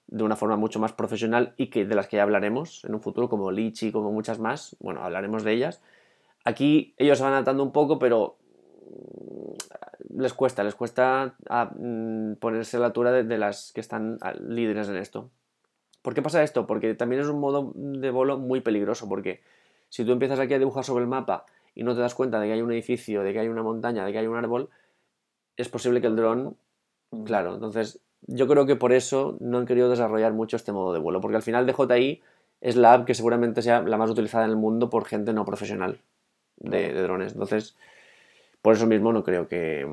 de 0.08 0.24
una 0.24 0.36
forma 0.36 0.56
mucho 0.56 0.80
más 0.80 0.94
profesional 0.94 1.54
y 1.58 1.68
que 1.68 1.86
de 1.86 1.96
las 1.96 2.08
que 2.08 2.18
ya 2.18 2.24
hablaremos 2.24 2.86
en 2.86 2.94
un 2.94 3.02
futuro, 3.02 3.30
como 3.30 3.52
Litchi, 3.52 3.92
como 3.92 4.12
muchas 4.12 4.40
más. 4.40 4.76
Bueno, 4.80 5.04
hablaremos 5.04 5.44
de 5.44 5.54
ellas. 5.54 5.82
Aquí 6.44 6.94
ellos 6.98 7.18
se 7.18 7.24
van 7.24 7.34
adaptando 7.34 7.64
un 7.64 7.72
poco, 7.72 7.98
pero 7.98 8.38
mm, 8.90 10.22
les 10.22 10.34
cuesta, 10.34 10.64
les 10.64 10.76
cuesta 10.76 11.36
ah, 11.50 11.72
mm, 11.76 12.36
ponerse 12.36 12.78
a 12.78 12.82
la 12.82 12.86
altura 12.88 13.12
de, 13.12 13.38
las 13.38 13.72
que 13.74 13.82
están 13.82 14.18
ah, 14.22 14.34
líderes 14.34 14.90
en 14.90 14.98
esto. 14.98 15.32
¿Por 16.02 16.14
qué 16.14 16.22
pasa 16.22 16.44
esto? 16.44 16.68
Porque 16.68 16.94
también 16.94 17.22
es 17.22 17.28
un 17.28 17.40
modo 17.40 17.72
de 17.74 18.12
vuelo 18.12 18.38
muy 18.38 18.62
peligroso, 18.62 19.10
porque 19.10 19.42
si 19.90 20.06
tú 20.06 20.12
empiezas 20.12 20.40
aquí 20.40 20.54
a 20.54 20.60
dibujar 20.60 20.84
sobre 20.84 21.04
el 21.04 21.10
mapa 21.10 21.46
y 21.76 21.84
no 21.84 21.94
te 21.94 22.02
das 22.02 22.16
cuenta 22.16 22.40
de 22.40 22.48
que 22.48 22.54
hay 22.54 22.62
un 22.62 22.72
edificio, 22.72 23.22
de 23.22 23.34
que 23.34 23.40
hay 23.40 23.48
una 23.50 23.62
montaña, 23.62 24.06
de 24.06 24.12
que 24.12 24.18
hay 24.18 24.28
un 24.28 24.38
árbol, 24.38 24.70
es 25.58 25.70
posible 25.70 26.02
que 26.02 26.08
el 26.08 26.16
dron, 26.16 26.56
mm. 27.12 27.24
claro, 27.24 27.56
entonces 27.56 28.00
yo 28.28 28.48
creo 28.48 28.66
que 28.66 28.76
por 28.76 28.94
eso 28.94 29.38
no 29.40 29.60
han 29.60 29.66
querido 29.66 29.90
desarrollar 29.90 30.34
mucho 30.34 30.56
este 30.56 30.72
modo 30.72 30.94
de 30.94 31.00
vuelo, 31.00 31.22
porque 31.22 31.36
al 31.36 31.44
final 31.44 31.68
DJI 31.68 32.22
es 32.62 32.76
la 32.76 32.94
app 32.94 33.06
que 33.06 33.14
seguramente 33.14 33.62
sea 33.62 33.82
la 33.82 33.98
más 33.98 34.10
utilizada 34.10 34.46
en 34.46 34.52
el 34.52 34.58
mundo 34.58 34.90
por 34.90 35.06
gente 35.06 35.34
no 35.34 35.46
profesional 35.46 36.00
de, 36.58 36.94
drones. 36.94 37.34
Entonces, 37.34 37.76
por 38.62 38.74
eso 38.74 38.88
mismo 38.88 39.14
no 39.14 39.24
creo 39.24 39.48
que, 39.48 39.88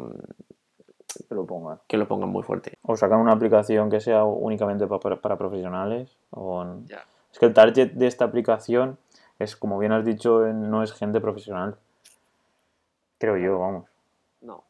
que 1.29 1.35
lo 1.35 1.45
pongan. 1.45 1.81
Que 1.87 1.99
lo 1.99 2.09
pongan 2.09 2.31
muy 2.31 2.43
fuerte. 2.43 2.79
O 2.83 2.97
sacan 2.97 3.21
una 3.21 3.33
aplicación 3.33 3.91
que 3.91 4.01
sea 4.01 4.25
únicamente 4.25 4.87
para, 4.87 5.17
para 5.17 5.37
profesionales. 5.37 6.17
O 6.31 6.65
Es 7.31 7.39
que 7.39 7.47
el 7.47 7.53
target 7.53 7.93
de 7.93 8.07
esta 8.07 8.25
aplicación 8.25 8.97
es, 9.43 9.57
como 9.57 9.79
bien 9.79 9.93
has 9.93 10.05
dicho, 10.05 10.41
no 10.47 10.83
es 10.83 10.93
gente 10.93 11.21
profesional. 11.21 11.77
Creo 13.19 13.37
yo, 13.37 13.59
vamos. 13.59 13.89
No. 14.41 14.65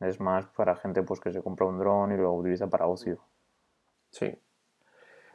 Es 0.00 0.20
más 0.20 0.46
para 0.46 0.76
gente 0.76 1.02
pues 1.02 1.20
que 1.20 1.32
se 1.32 1.42
compra 1.42 1.66
un 1.66 1.78
dron 1.78 2.12
y 2.12 2.16
lo 2.16 2.32
utiliza 2.32 2.66
para 2.68 2.86
ocio. 2.86 3.18
Sí. 4.10 4.34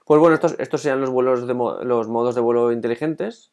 Pues 0.05 0.19
bueno, 0.19 0.35
estos, 0.35 0.55
estos 0.59 0.81
serían 0.81 1.01
los 1.01 1.09
vuelos 1.09 1.47
de 1.47 1.53
los 1.53 2.07
modos 2.07 2.35
de 2.35 2.41
vuelo 2.41 2.71
inteligentes, 2.71 3.51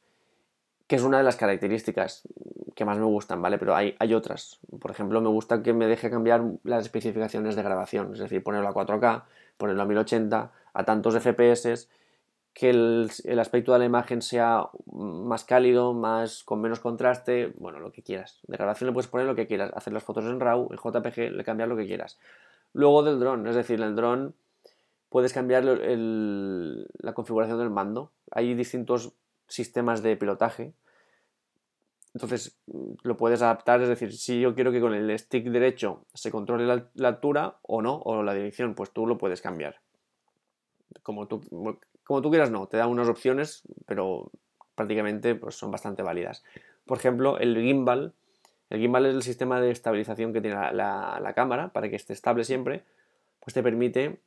que 0.87 0.97
es 0.97 1.03
una 1.03 1.19
de 1.19 1.25
las 1.25 1.37
características 1.37 2.29
que 2.75 2.85
más 2.85 2.99
me 2.99 3.05
gustan, 3.05 3.41
¿vale? 3.41 3.59
Pero 3.59 3.75
hay, 3.75 3.97
hay 3.99 4.15
otras. 4.15 4.61
Por 4.81 4.91
ejemplo, 4.91 5.21
me 5.21 5.29
gusta 5.29 5.63
que 5.63 5.73
me 5.73 5.87
deje 5.87 6.11
cambiar 6.11 6.45
las 6.63 6.85
especificaciones 6.85 7.57
de 7.57 7.63
grabación, 7.63 8.13
es 8.13 8.19
decir, 8.19 8.43
ponerlo 8.43 8.69
a 8.69 8.75
4K, 8.75 9.25
ponerlo 9.57 9.83
a 9.83 9.87
1080, 9.87 10.53
a 10.73 10.85
tantos 10.85 11.15
FPS, 11.15 11.89
que 12.55 12.71
el, 12.71 13.39
aspecto 13.41 13.73
de 13.73 13.81
la 13.81 13.85
imagen 13.85 14.23
sea 14.23 14.69
más 14.87 15.45
cálido, 15.45 15.93
más 15.93 16.45
con 16.45 16.61
menos 16.61 16.79
contraste, 16.79 17.53
bueno, 17.59 17.81
lo 17.81 17.91
que 17.91 18.03
quieras. 18.03 18.39
De 18.47 18.57
grabación 18.57 18.87
le 18.87 18.95
puedes 18.95 19.09
poner 19.09 19.27
lo 19.27 19.35
que 19.35 19.49
quieras, 19.49 19.73
hacer 19.75 19.93
las 19.93 20.05
fotos 20.05 20.25
en 20.25 20.39
RAW, 20.39 20.69
en 20.71 20.79
JPG, 20.79 21.33
le 21.33 21.45
cambias 21.45 21.69
lo 21.69 21.77
que 21.77 21.87
quieras. 21.87 22.17
Luego 22.73 23.03
del 23.03 23.19
dron, 23.19 23.47
es 23.49 23.57
decir, 23.57 23.81
el 23.81 23.97
dron 23.97 24.35
puedes 25.09 25.33
cambiar 25.33 25.65
la 25.65 27.13
configuración 27.13 27.59
del 27.59 27.71
mando. 27.71 28.13
Hay 28.31 28.55
distintos 28.55 29.13
sistemas 29.49 30.03
de 30.03 30.17
pilotaje. 30.17 30.73
Entonces 32.15 32.57
lo 33.03 33.17
puedes 33.17 33.43
adaptar, 33.43 33.83
es 33.83 33.89
decir, 33.89 34.13
si 34.13 34.41
yo 34.41 34.55
quiero 34.55 34.71
que 34.71 34.81
con 34.81 34.95
el 34.95 35.19
stick 35.19 35.47
derecho 35.47 36.05
se 36.15 36.31
controle 36.31 36.67
la 36.95 37.09
altura 37.09 37.57
o 37.63 37.83
no, 37.83 37.97
o 37.97 38.23
la 38.23 38.35
dirección, 38.35 38.77
pues 38.77 38.93
tú 38.93 39.09
lo 39.09 39.19
puedes 39.19 39.43
cambiar. 39.43 39.81
Como 41.03 41.27
tú, 41.27 41.41
como 42.05 42.23
tú 42.23 42.31
quieras, 42.31 42.51
no, 42.51 42.67
te 42.67 42.77
da 42.77 42.87
unas 42.87 43.09
opciones, 43.09 43.63
pero 43.87 44.31
prácticamente 44.75 45.35
pues, 45.35 45.57
son 45.57 45.71
bastante 45.71 46.03
válidas. 46.03 46.45
Por 46.87 46.99
ejemplo, 46.99 47.39
el 47.39 47.57
gimbal. 47.57 48.13
El 48.71 48.81
gimbal 48.81 49.07
es 49.07 49.15
el 49.15 49.23
sistema 49.23 49.61
de 49.61 49.71
estabilización 49.71 50.33
que 50.33 50.41
tiene 50.41 50.57
la, 50.73 51.33
cámara 51.35 51.73
para 51.73 51.89
que 51.89 51.97
esté 51.97 52.13
estable 52.13 52.45
siempre. 52.45 52.85
Pues 53.41 53.55
te 53.55 53.63
permite 53.63 54.21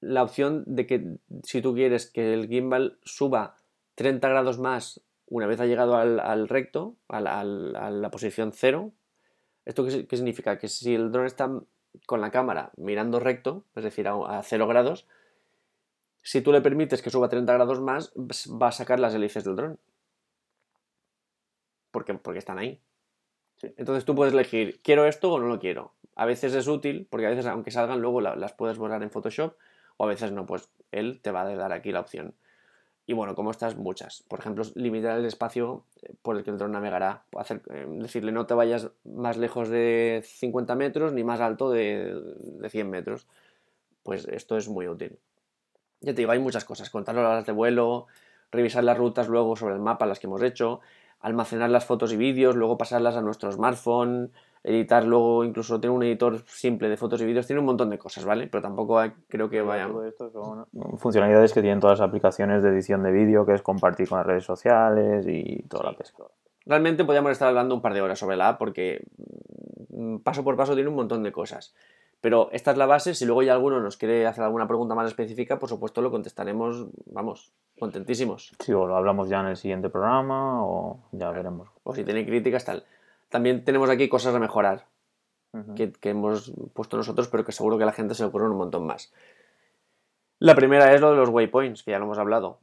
la 0.00 0.22
opción 0.22 0.64
de 0.66 0.86
que 0.86 1.16
si 1.42 1.62
tú 1.62 1.74
quieres 1.74 2.10
que 2.10 2.34
el 2.34 2.48
gimbal 2.48 2.98
suba 3.04 3.56
30 3.94 4.28
grados 4.28 4.58
más 4.58 5.00
una 5.26 5.46
vez 5.46 5.58
ha 5.60 5.66
llegado 5.66 5.96
al, 5.96 6.48
recto, 6.48 6.96
a 7.08 7.20
la, 7.20 8.10
posición 8.10 8.52
cero, 8.52 8.92
¿esto 9.64 9.84
qué, 9.84 10.16
significa? 10.16 10.58
Que 10.58 10.68
si 10.68 10.94
el 10.94 11.10
dron 11.10 11.26
está 11.26 11.50
con 12.06 12.20
la 12.20 12.30
cámara 12.30 12.72
mirando 12.76 13.18
recto, 13.18 13.64
es 13.74 13.84
decir, 13.84 14.06
a, 14.06 14.38
a 14.38 14.42
0 14.42 14.66
grados, 14.66 15.06
si 16.24 16.40
tú 16.40 16.52
le 16.52 16.62
permites 16.62 17.02
que 17.02 17.10
suba 17.10 17.28
30 17.28 17.52
grados 17.52 17.80
más, 17.80 18.12
va 18.16 18.68
a 18.68 18.72
sacar 18.72 18.98
las 18.98 19.14
hélices 19.14 19.44
del 19.44 19.56
dron. 19.56 19.78
Porque, 21.90 22.14
porque 22.14 22.38
están 22.38 22.58
ahí. 22.58 22.80
Entonces 23.76 24.06
tú 24.06 24.14
puedes 24.14 24.32
elegir, 24.32 24.80
¿quiero 24.82 25.06
esto 25.06 25.30
o 25.32 25.38
no 25.38 25.46
lo 25.46 25.60
quiero? 25.60 25.92
A 26.16 26.24
veces 26.24 26.54
es 26.54 26.66
útil, 26.66 27.06
porque 27.10 27.26
a 27.26 27.30
veces, 27.30 27.46
aunque 27.46 27.70
salgan, 27.70 28.00
luego 28.00 28.22
las 28.22 28.52
puedes 28.54 28.78
borrar 28.78 29.02
en 29.02 29.10
Photoshop, 29.10 29.54
o 29.98 30.04
a 30.04 30.08
veces 30.08 30.32
no, 30.32 30.46
pues 30.46 30.70
él 30.92 31.20
te 31.20 31.30
va 31.30 31.42
a 31.42 31.54
dar 31.54 31.72
aquí 31.72 31.92
la 31.92 32.00
opción. 32.00 32.34
Y 33.06 33.12
bueno, 33.12 33.34
como 33.34 33.50
estas, 33.50 33.76
muchas. 33.76 34.24
Por 34.26 34.38
ejemplo, 34.38 34.64
limitar 34.76 35.18
el 35.18 35.26
espacio 35.26 35.84
eh, 36.02 36.14
por 36.22 36.38
el 36.38 36.42
que 36.42 36.50
el 36.50 36.56
dron 36.56 36.72
navegará. 36.72 37.24
Eh, 37.50 37.86
decirle, 37.98 38.32
no 38.32 38.46
te 38.46 38.54
vayas 38.54 38.90
más 39.04 39.36
lejos 39.36 39.68
de 39.68 40.22
50 40.24 40.74
metros 40.74 41.12
ni 41.12 41.22
más 41.22 41.40
alto 41.40 41.70
de, 41.70 42.18
de 42.38 42.70
100 42.70 42.88
metros. 42.88 43.26
Pues 44.02 44.26
esto 44.26 44.56
es 44.56 44.70
muy 44.70 44.88
útil. 44.88 45.18
Ya 46.04 46.12
te 46.12 46.20
digo, 46.20 46.32
hay 46.32 46.38
muchas 46.38 46.64
cosas. 46.64 46.90
Contar 46.90 47.14
las 47.14 47.24
horas 47.24 47.46
de 47.46 47.52
vuelo, 47.52 48.06
revisar 48.52 48.84
las 48.84 48.96
rutas 48.96 49.28
luego 49.28 49.56
sobre 49.56 49.74
el 49.74 49.80
mapa, 49.80 50.06
las 50.06 50.20
que 50.20 50.26
hemos 50.26 50.42
hecho, 50.42 50.80
almacenar 51.20 51.70
las 51.70 51.86
fotos 51.86 52.12
y 52.12 52.16
vídeos, 52.16 52.56
luego 52.56 52.76
pasarlas 52.76 53.16
a 53.16 53.22
nuestro 53.22 53.50
smartphone, 53.50 54.30
editar 54.62 55.04
luego, 55.04 55.44
incluso 55.44 55.80
tener 55.80 55.96
un 55.96 56.02
editor 56.02 56.42
simple 56.46 56.90
de 56.90 56.98
fotos 56.98 57.22
y 57.22 57.24
vídeos, 57.24 57.46
tiene 57.46 57.60
un 57.60 57.66
montón 57.66 57.88
de 57.88 57.98
cosas, 57.98 58.26
¿vale? 58.26 58.46
Pero 58.46 58.60
tampoco 58.60 59.02
creo 59.28 59.48
que 59.48 59.62
vayan... 59.62 59.92
son 60.32 60.66
funcionalidades 60.98 61.54
que 61.54 61.62
tienen 61.62 61.80
todas 61.80 62.00
las 62.00 62.08
aplicaciones 62.08 62.62
de 62.62 62.68
edición 62.68 63.02
de 63.02 63.10
vídeo, 63.10 63.46
que 63.46 63.54
es 63.54 63.62
compartir 63.62 64.06
con 64.06 64.18
las 64.18 64.26
redes 64.26 64.44
sociales 64.44 65.26
y 65.26 65.62
toda 65.68 65.90
la 65.90 65.96
pesca. 65.96 66.24
Realmente 66.66 67.04
podríamos 67.04 67.32
estar 67.32 67.48
hablando 67.48 67.74
un 67.74 67.82
par 67.82 67.94
de 67.94 68.02
horas 68.02 68.18
sobre 68.18 68.36
la 68.36 68.50
app 68.50 68.58
porque 68.58 69.06
mm, 69.88 70.18
paso 70.18 70.44
por 70.44 70.56
paso 70.56 70.74
tiene 70.74 70.88
un 70.88 70.96
montón 70.96 71.22
de 71.22 71.32
cosas. 71.32 71.74
Pero 72.24 72.48
esta 72.52 72.70
es 72.70 72.78
la 72.78 72.86
base. 72.86 73.14
Si 73.14 73.26
luego 73.26 73.42
ya 73.42 73.52
alguno 73.52 73.80
nos 73.80 73.98
quiere 73.98 74.26
hacer 74.26 74.44
alguna 74.44 74.66
pregunta 74.66 74.94
más 74.94 75.08
específica, 75.08 75.58
por 75.58 75.68
supuesto 75.68 76.00
lo 76.00 76.10
contestaremos, 76.10 76.86
vamos, 77.04 77.52
contentísimos. 77.78 78.54
Sí, 78.60 78.72
o 78.72 78.86
lo 78.86 78.96
hablamos 78.96 79.28
ya 79.28 79.40
en 79.40 79.48
el 79.48 79.58
siguiente 79.58 79.90
programa 79.90 80.64
o 80.64 81.00
ya 81.12 81.30
veremos. 81.32 81.68
O 81.82 81.94
si 81.94 82.02
tiene 82.02 82.24
críticas, 82.24 82.64
tal. 82.64 82.86
También 83.28 83.62
tenemos 83.62 83.90
aquí 83.90 84.08
cosas 84.08 84.34
a 84.34 84.38
mejorar 84.38 84.86
que, 85.76 85.92
hemos 86.04 86.50
puesto 86.72 86.96
nosotros, 86.96 87.28
pero 87.28 87.44
que 87.44 87.52
seguro 87.52 87.76
que 87.76 87.82
a 87.82 87.86
la 87.88 87.92
gente 87.92 88.14
se 88.14 88.22
le 88.22 88.30
ocurre 88.30 88.48
un 88.48 88.56
montón 88.56 88.86
más. 88.86 89.12
La 90.38 90.54
primera 90.54 90.94
es 90.94 91.02
lo 91.02 91.10
de 91.10 91.18
los 91.18 91.28
waypoints, 91.28 91.82
que 91.82 91.90
ya 91.90 91.98
lo 91.98 92.06
hemos 92.06 92.16
hablado. 92.16 92.58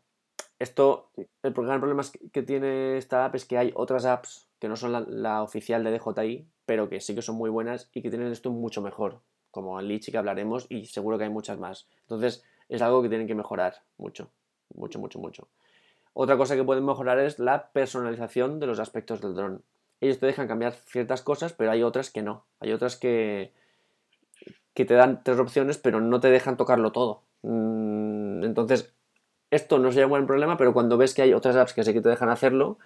Esto, 0.58 1.12
el 1.44 1.54
gran 1.54 1.80
problema 1.80 2.02
que 2.34 2.42
tiene 2.42 2.98
esta 2.98 3.26
app 3.26 3.36
es 3.36 3.46
que 3.46 3.60
hay 3.60 3.72
otras 3.76 4.06
apps 4.06 4.50
que 4.58 4.68
no 4.68 4.76
son 4.76 4.92
la, 4.92 5.02
la 5.02 5.44
oficial 5.44 5.84
de 5.84 6.00
DJI, 6.00 6.48
pero 6.66 6.90
que 6.90 7.00
sí 7.00 7.14
que 7.14 7.22
son 7.22 7.36
muy 7.36 7.52
buenas 7.52 7.92
y 7.94 8.02
que 8.02 8.10
tienen 8.10 8.32
esto 8.32 8.50
mucho 8.50 8.82
mejor 8.82 9.22
como 9.52 9.80
el 9.80 9.88
Litchi 9.88 10.12
que 10.12 10.18
hablaremos 10.18 10.66
y 10.70 10.86
seguro 10.86 11.18
que 11.18 11.26
hay 11.26 11.30
muchas 11.30 11.60
más. 11.60 11.88
Entonces 12.02 12.44
es 12.70 12.82
algo 12.82 13.02
que 13.02 13.10
tienen 13.10 13.28
que 13.28 13.36
mejorar 13.36 13.84
mucho, 13.98 14.32
mucho, 14.74 15.00
mucho, 15.00 15.20
mucho. 15.20 15.48
Otra 16.14 16.38
cosa 16.38 16.56
que 16.56 16.64
pueden 16.64 16.86
mejorar 16.86 17.20
es 17.20 17.40
la 17.40 17.72
personalización 17.72 18.60
de 18.60 18.68
los 18.68 18.80
aspectos 18.80 19.22
del 19.22 19.36
dron. 19.36 19.64
Ellos 20.02 20.20
te 20.20 20.26
dejan 20.26 20.48
cambiar 20.48 20.74
ciertas 20.74 21.22
cosas, 21.22 21.54
pero 21.54 21.72
hay 21.72 21.84
otras 21.84 22.10
que 22.10 22.22
no. 22.22 22.46
Hay 22.60 22.74
otras 22.74 22.98
que, 22.98 23.54
que 24.74 24.86
te 24.86 24.96
dan 24.96 25.24
tres 25.24 25.40
opciones, 25.40 25.78
pero 25.78 26.02
no 26.02 26.20
te 26.20 26.30
dejan 26.30 26.58
tocarlo 26.58 26.92
todo. 26.92 27.22
Mm, 27.44 28.44
entonces, 28.44 28.94
esto 29.52 29.80
no 29.80 29.92
sería 29.92 30.08
un 30.08 30.12
buen 30.12 30.28
problema, 30.28 30.58
pero 30.58 30.74
cuando 30.74 30.98
ves 30.98 31.14
que 31.14 31.22
hay 31.22 31.34
otras 31.34 31.56
apps 31.56 31.74
que 31.74 31.84
sí 31.84 31.94
que 31.94 32.02
te 32.02 32.10
dejan 32.10 32.30
hacerlo, 32.30 32.78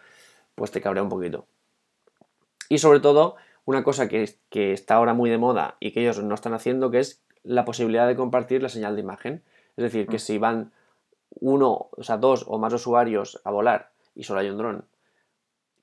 pues 0.56 0.72
te 0.72 0.82
cabrea 0.82 1.04
un 1.04 1.10
poquito. 1.10 1.48
Y 2.70 2.80
sobre 2.80 3.00
todo, 3.00 3.36
una 3.66 3.84
cosa 3.84 4.08
que, 4.08 4.38
está 4.52 4.96
ahora 4.96 5.14
muy 5.14 5.30
de 5.30 5.38
moda 5.38 5.76
y 5.80 5.92
que 5.92 6.02
ellos 6.02 6.24
no 6.24 6.36
están 6.36 6.54
haciendo, 6.54 6.92
que 6.92 7.00
es 7.00 7.24
la 7.44 7.66
posibilidad 7.66 8.08
de 8.08 8.16
compartir 8.16 8.62
la 8.62 8.70
señal 8.70 8.96
de 8.96 9.02
imagen. 9.02 9.44
Es 9.76 9.84
decir, 9.84 10.08
que 10.08 10.18
mm. 10.18 10.20
si 10.20 10.38
van 10.38 10.72
uno, 11.32 11.90
o 11.92 12.04
sea, 12.04 12.18
dos 12.18 12.46
o 12.48 12.58
más 12.60 12.74
usuarios 12.74 13.42
a 13.44 13.52
volar 13.52 13.92
y 14.14 14.24
solo 14.24 14.40
hay 14.40 14.50
un 14.50 14.58
dron, 14.58 14.86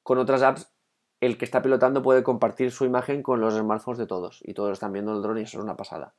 con 0.03 0.19
otras 0.19 0.43
apps, 0.43 0.73
el 1.21 1.39
que 1.39 1.45
está 1.45 1.63
pilotando 1.63 2.03
puede 2.03 2.23
compartir 2.23 2.73
su 2.73 2.85
imagen 2.85 3.23
con 3.23 3.41
los 3.41 3.55
smartphones 3.55 3.99
de 3.99 4.07
todos 4.07 4.41
y 4.43 4.55
todos 4.55 4.73
están 4.73 4.93
viendo 4.93 5.15
el 5.15 5.23
dron 5.23 5.39
y 5.39 5.43
eso 5.43 5.59
es 5.59 5.65
una 5.65 5.77
pasada. 5.77 6.15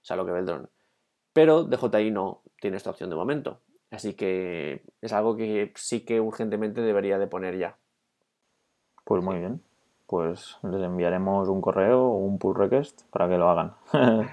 O 0.00 0.04
sea, 0.04 0.16
lo 0.16 0.24
que 0.24 0.32
ve 0.32 0.40
el 0.40 0.46
dron. 0.46 0.70
Pero 1.32 1.64
DJI 1.64 2.10
no 2.10 2.42
tiene 2.60 2.76
esta 2.76 2.90
opción 2.90 3.10
de 3.10 3.16
momento. 3.16 3.60
Así 3.90 4.14
que 4.14 4.82
es 5.00 5.12
algo 5.12 5.36
que 5.36 5.72
sí 5.76 6.00
que 6.04 6.20
urgentemente 6.20 6.80
debería 6.80 7.18
de 7.18 7.26
poner 7.26 7.56
ya. 7.56 7.76
Pues 9.04 9.22
muy 9.22 9.38
bien 9.38 9.62
pues 10.08 10.56
les 10.62 10.82
enviaremos 10.82 11.48
un 11.48 11.60
correo 11.60 12.02
o 12.02 12.16
un 12.16 12.38
pull 12.38 12.56
request 12.56 13.02
para 13.10 13.28
que 13.28 13.36
lo 13.36 13.50
hagan. 13.50 13.74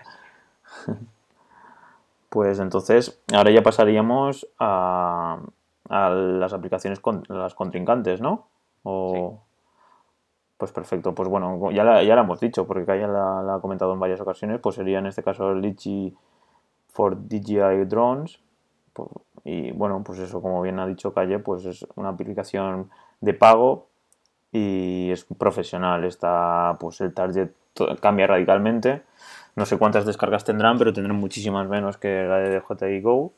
pues 2.30 2.60
entonces, 2.60 3.22
ahora 3.34 3.52
ya 3.52 3.62
pasaríamos 3.62 4.48
a, 4.58 5.42
las 5.90 6.54
aplicaciones 6.54 7.02
con 7.02 7.24
las 7.28 7.54
contrincantes, 7.54 8.22
¿no? 8.22 8.48
O, 8.84 9.42
Pues 10.58 10.72
perfecto, 10.72 11.14
pues 11.14 11.28
bueno, 11.28 11.70
ya 11.72 11.84
la, 11.84 12.02
ya 12.04 12.16
la 12.16 12.22
hemos 12.22 12.40
dicho, 12.40 12.66
porque 12.66 12.86
Kaya 12.86 13.08
la, 13.08 13.56
ha 13.56 13.60
comentado 13.60 13.94
en 13.94 14.00
varias 14.00 14.22
ocasiones, 14.22 14.62
pues 14.62 14.76
sería 14.76 15.00
en 15.00 15.08
este 15.08 15.24
caso 15.24 15.52
el 15.52 15.60
Litchi 15.60 16.16
for 16.88 17.18
DJI 17.18 17.84
Drones. 17.86 18.40
Y 19.44 19.72
bueno, 19.74 20.02
pues 20.06 20.20
eso, 20.20 20.42
como 20.42 20.62
bien 20.62 20.80
ha 20.80 20.88
dicho 20.88 21.14
Calle, 21.14 21.40
pues 21.40 21.66
es 21.66 21.86
una 21.96 22.10
aplicación 22.10 22.90
de 23.20 23.34
pago 23.34 23.88
y 24.52 25.12
es 25.12 25.26
profesional. 25.26 26.04
Está, 26.06 26.78
pues 26.80 27.02
el 27.02 27.14
target 27.14 27.50
cambia 28.02 28.28
radicalmente. 28.28 29.04
No 29.56 29.66
sé 29.66 29.78
cuántas 29.78 30.06
descargas 30.06 30.44
tendrán, 30.44 30.78
pero 30.78 30.94
tendrán 30.94 31.18
muchísimas 31.18 31.68
menos 31.68 31.98
que 31.98 32.24
la 32.24 32.38
de 32.38 32.60
DJI 32.60 33.02
Go. 33.02 33.34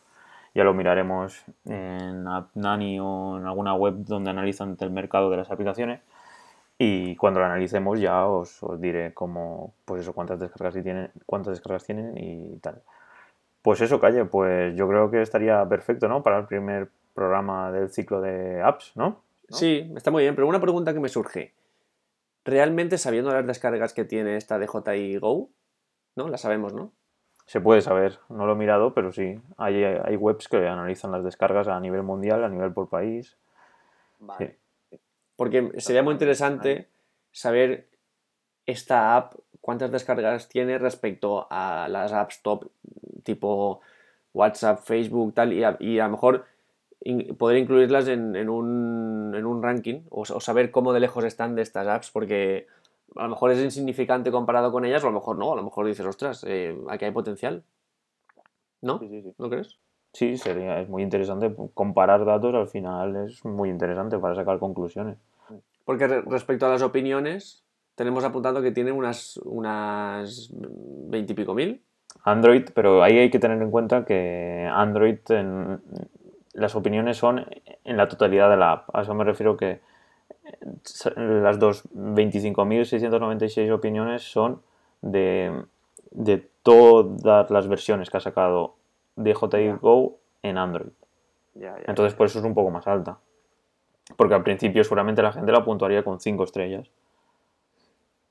Ya 0.55 0.63
lo 0.63 0.73
miraremos 0.73 1.43
en 1.65 2.27
AppNani 2.27 2.99
o 2.99 3.37
en 3.37 3.45
alguna 3.45 3.75
web 3.75 3.95
donde 3.97 4.31
analizan 4.31 4.75
el 4.79 4.89
mercado 4.89 5.29
de 5.29 5.37
las 5.37 5.51
aplicaciones. 5.51 6.01
Y 6.79 7.15
cuando 7.15 7.39
lo 7.39 7.45
analicemos 7.45 7.99
ya 7.99 8.25
os, 8.25 8.61
os 8.63 8.79
diré 8.79 9.13
cómo, 9.13 9.73
pues 9.85 10.01
eso, 10.01 10.13
cuántas 10.13 10.39
descargas 10.39 10.73
tienen, 10.75 11.11
cuántas 11.25 11.53
descargas 11.53 11.83
tienen 11.83 12.17
y 12.17 12.57
tal. 12.57 12.81
Pues 13.61 13.81
eso, 13.81 13.99
Calle, 13.99 14.25
pues 14.25 14.75
yo 14.75 14.87
creo 14.87 15.11
que 15.11 15.21
estaría 15.21 15.67
perfecto, 15.67 16.07
¿no? 16.07 16.23
Para 16.23 16.39
el 16.39 16.45
primer 16.45 16.89
programa 17.13 17.71
del 17.71 17.89
ciclo 17.89 18.21
de 18.21 18.61
apps, 18.61 18.93
¿no? 18.95 19.21
Sí, 19.49 19.91
está 19.95 20.11
muy 20.11 20.23
bien, 20.23 20.35
pero 20.35 20.47
una 20.47 20.59
pregunta 20.59 20.93
que 20.93 20.99
me 20.99 21.09
surge. 21.09 21.53
¿Realmente 22.43 22.97
sabiendo 22.97 23.31
las 23.31 23.45
descargas 23.45 23.93
que 23.93 24.05
tiene 24.05 24.37
esta 24.37 24.59
DJI 24.59 25.17
Go? 25.17 25.49
¿No? 26.15 26.29
La 26.29 26.37
sabemos, 26.37 26.73
¿no? 26.73 26.91
Se 27.45 27.61
puede 27.61 27.81
saber, 27.81 28.19
no 28.29 28.45
lo 28.45 28.53
he 28.53 28.57
mirado, 28.57 28.93
pero 28.93 29.11
sí. 29.11 29.39
Hay, 29.57 29.83
hay 29.83 30.15
webs 30.17 30.47
que 30.49 30.57
analizan 30.67 31.11
las 31.11 31.23
descargas 31.23 31.67
a 31.67 31.79
nivel 31.79 32.03
mundial, 32.03 32.43
a 32.43 32.49
nivel 32.49 32.73
por 32.73 32.89
país. 32.89 33.37
Vale. 34.19 34.57
Porque 35.35 35.71
sería 35.77 36.03
muy 36.03 36.13
interesante 36.13 36.89
saber 37.31 37.87
esta 38.65 39.15
app 39.15 39.35
cuántas 39.61 39.91
descargas 39.91 40.49
tiene 40.49 40.77
respecto 40.77 41.47
a 41.49 41.87
las 41.89 42.11
apps 42.11 42.41
top 42.41 42.69
tipo 43.23 43.81
WhatsApp, 44.33 44.79
Facebook, 44.83 45.33
tal, 45.33 45.53
y 45.53 45.63
a, 45.63 45.77
y 45.79 45.99
a 45.99 46.05
lo 46.05 46.11
mejor 46.11 46.45
poder 47.37 47.57
incluirlas 47.57 48.07
en, 48.07 48.35
en, 48.35 48.49
un, 48.49 49.33
en 49.35 49.45
un, 49.45 49.63
ranking 49.63 50.01
o, 50.09 50.25
saber 50.25 50.71
cómo 50.71 50.93
de 50.93 50.99
lejos 50.99 51.23
están 51.23 51.55
de 51.55 51.61
estas 51.61 51.87
apps, 51.87 52.11
porque 52.11 52.67
a 53.15 53.23
lo 53.23 53.29
mejor 53.29 53.51
es 53.51 53.63
insignificante 53.63 54.31
comparado 54.31 54.71
con 54.71 54.85
ellas, 54.85 55.03
o 55.03 55.07
a 55.07 55.11
lo 55.11 55.19
mejor 55.19 55.37
no, 55.37 55.53
a 55.53 55.55
lo 55.55 55.63
mejor 55.63 55.85
dices, 55.85 56.05
ostras, 56.05 56.43
eh, 56.47 56.77
aquí 56.89 57.05
hay 57.05 57.11
potencial. 57.11 57.63
¿No? 58.81 58.99
Sí, 58.99 59.07
sí, 59.09 59.21
sí. 59.21 59.33
¿No 59.37 59.49
crees? 59.49 59.77
Sí, 60.13 60.37
sería, 60.37 60.81
es 60.81 60.89
muy 60.89 61.03
interesante. 61.03 61.53
Comparar 61.73 62.25
datos 62.25 62.53
al 62.53 62.67
final 62.67 63.27
es 63.27 63.43
muy 63.45 63.69
interesante 63.69 64.17
para 64.17 64.35
sacar 64.35 64.59
conclusiones. 64.59 65.17
Porque 65.85 66.07
respecto 66.07 66.65
a 66.65 66.69
las 66.69 66.81
opiniones, 66.81 67.63
tenemos 67.95 68.23
apuntado 68.23 68.61
que 68.61 68.71
tiene 68.71 68.91
unas, 68.91 69.37
unas 69.45 70.51
20 70.51 71.33
y 71.33 71.35
pico 71.35 71.53
mil. 71.53 71.81
Android, 72.23 72.65
pero 72.73 73.03
ahí 73.03 73.17
hay 73.17 73.29
que 73.29 73.39
tener 73.39 73.61
en 73.61 73.71
cuenta 73.71 74.05
que 74.05 74.67
Android, 74.71 75.19
en, 75.29 75.79
las 76.57 76.75
opiniones 76.75 77.17
son 77.17 77.45
en 77.83 77.97
la 77.97 78.07
totalidad 78.07 78.49
de 78.49 78.57
la 78.57 78.71
app. 78.71 78.95
A 78.95 79.03
eso 79.03 79.13
me 79.13 79.23
refiero 79.23 79.55
que 79.55 79.79
las 81.15 81.59
dos 81.59 81.87
25.696 81.93 83.71
opiniones 83.71 84.23
son 84.23 84.61
de, 85.01 85.63
de, 86.09 86.49
todas 86.63 87.51
las 87.51 87.67
versiones 87.67 88.09
que 88.09 88.17
ha 88.17 88.21
sacado 88.21 88.73
DJI 89.17 89.77
Go 89.79 90.17
en 90.41 90.57
Android. 90.57 90.89
Entonces 91.85 92.15
por 92.15 92.25
eso 92.25 92.39
es 92.39 92.45
un 92.45 92.55
poco 92.55 92.71
más 92.71 92.87
alta. 92.87 93.19
Porque 94.15 94.33
al 94.33 94.43
principio 94.43 94.83
seguramente 94.83 95.21
la 95.21 95.33
gente 95.33 95.51
la 95.51 95.63
puntuaría 95.63 96.03
con 96.03 96.19
5 96.19 96.43
estrellas 96.43 96.89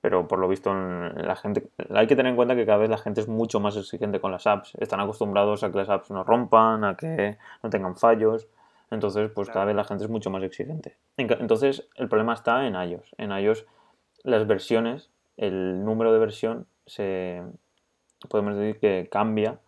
pero 0.07 0.29
por 0.29 0.39
lo 0.39 0.47
visto 0.47 0.73
la 0.73 1.35
gente 1.35 1.69
hay 1.91 2.07
que 2.07 2.15
tener 2.15 2.31
en 2.31 2.37
cuenta 2.37 2.55
que 2.55 2.65
cada 2.65 2.79
vez 2.79 2.89
la 2.89 2.97
gente 2.97 3.21
es 3.21 3.27
mucho 3.27 3.59
más 3.59 3.77
exigente 3.77 4.21
con 4.21 4.31
las 4.31 4.47
apps. 4.47 4.73
Están 4.79 5.01
acostumbrados 5.01 5.65
a 5.65 5.73
que 5.73 5.79
las 5.79 5.89
apps 5.89 6.13
no 6.13 6.23
rompan 6.23 6.85
a 6.85 6.97
que 6.97 7.39
no 7.65 7.71
tengan 7.71 7.97
fallos. 7.97 8.47
Entonces 8.93 9.33
pues 9.33 9.49
cada 9.49 9.65
vez 9.65 9.75
la 9.75 9.83
gente 9.83 10.05
es 10.05 10.11
mucho 10.11 10.31
más 10.31 10.45
exigente. 10.45 10.97
Entonces 11.17 11.89
el 11.97 12.09
problema 12.09 12.35
está 12.35 12.69
en 12.69 12.77
iOS. 12.77 13.17
En 13.19 13.33
iOS 13.33 13.67
las 14.23 14.47
versiones 14.47 15.11
el 15.37 15.85
número 15.85 16.13
de 16.13 16.21
versión 16.21 16.69
se 16.87 17.43
podemos 18.29 18.55
decir 18.55 18.79
que 18.79 19.09
cambia 19.11 19.59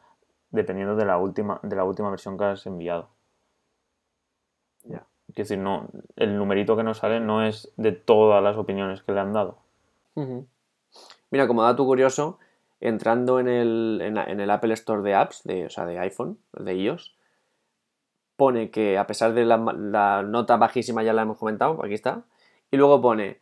dependiendo 0.53 0.95
de 0.95 1.05
la 1.05 1.19
última 1.19 1.59
de 1.65 1.75
la 1.75 1.83
última 1.83 2.11
versión 2.11 2.39
que 2.39 2.45
has 2.45 2.65
enviado. 2.65 3.09
Ya. 4.85 5.05
Es 5.31 5.35
decir 5.35 5.59
no 5.59 5.89
el 6.15 6.37
numerito 6.37 6.77
que 6.77 6.85
nos 6.85 6.99
sale 6.99 7.19
no 7.19 7.45
es 7.45 7.73
de 7.77 7.91
todas 7.91 8.41
las 8.41 8.57
opiniones 8.57 9.03
que 9.03 9.11
le 9.11 9.19
han 9.19 9.33
dado 9.33 9.67
Mira, 11.31 11.47
como 11.47 11.63
dato 11.63 11.85
curioso, 11.85 12.39
entrando 12.81 13.41
en 13.41 13.49
el, 13.49 14.01
en, 14.03 14.41
el, 14.41 14.51
Apple 14.51 14.75
Store 14.75 15.03
de 15.03 15.15
apps, 15.15 15.43
de, 15.45 15.67
o 15.67 15.71
sea, 15.71 15.87
de 15.87 15.99
iPhone, 15.99 16.39
de 16.53 16.75
iOS, 16.75 17.17
pone 18.37 18.71
que 18.71 18.99
a 18.99 19.07
pesar 19.07 19.35
de 19.35 19.45
la, 19.45 19.59
nota 20.23 20.57
bajísima, 20.57 21.03
ya 21.03 21.13
la 21.13 21.23
hemos 21.23 21.39
comentado, 21.39 21.85
aquí 21.85 21.95
está, 21.95 22.25
y 22.71 22.77
luego 22.77 23.01
pone 23.01 23.41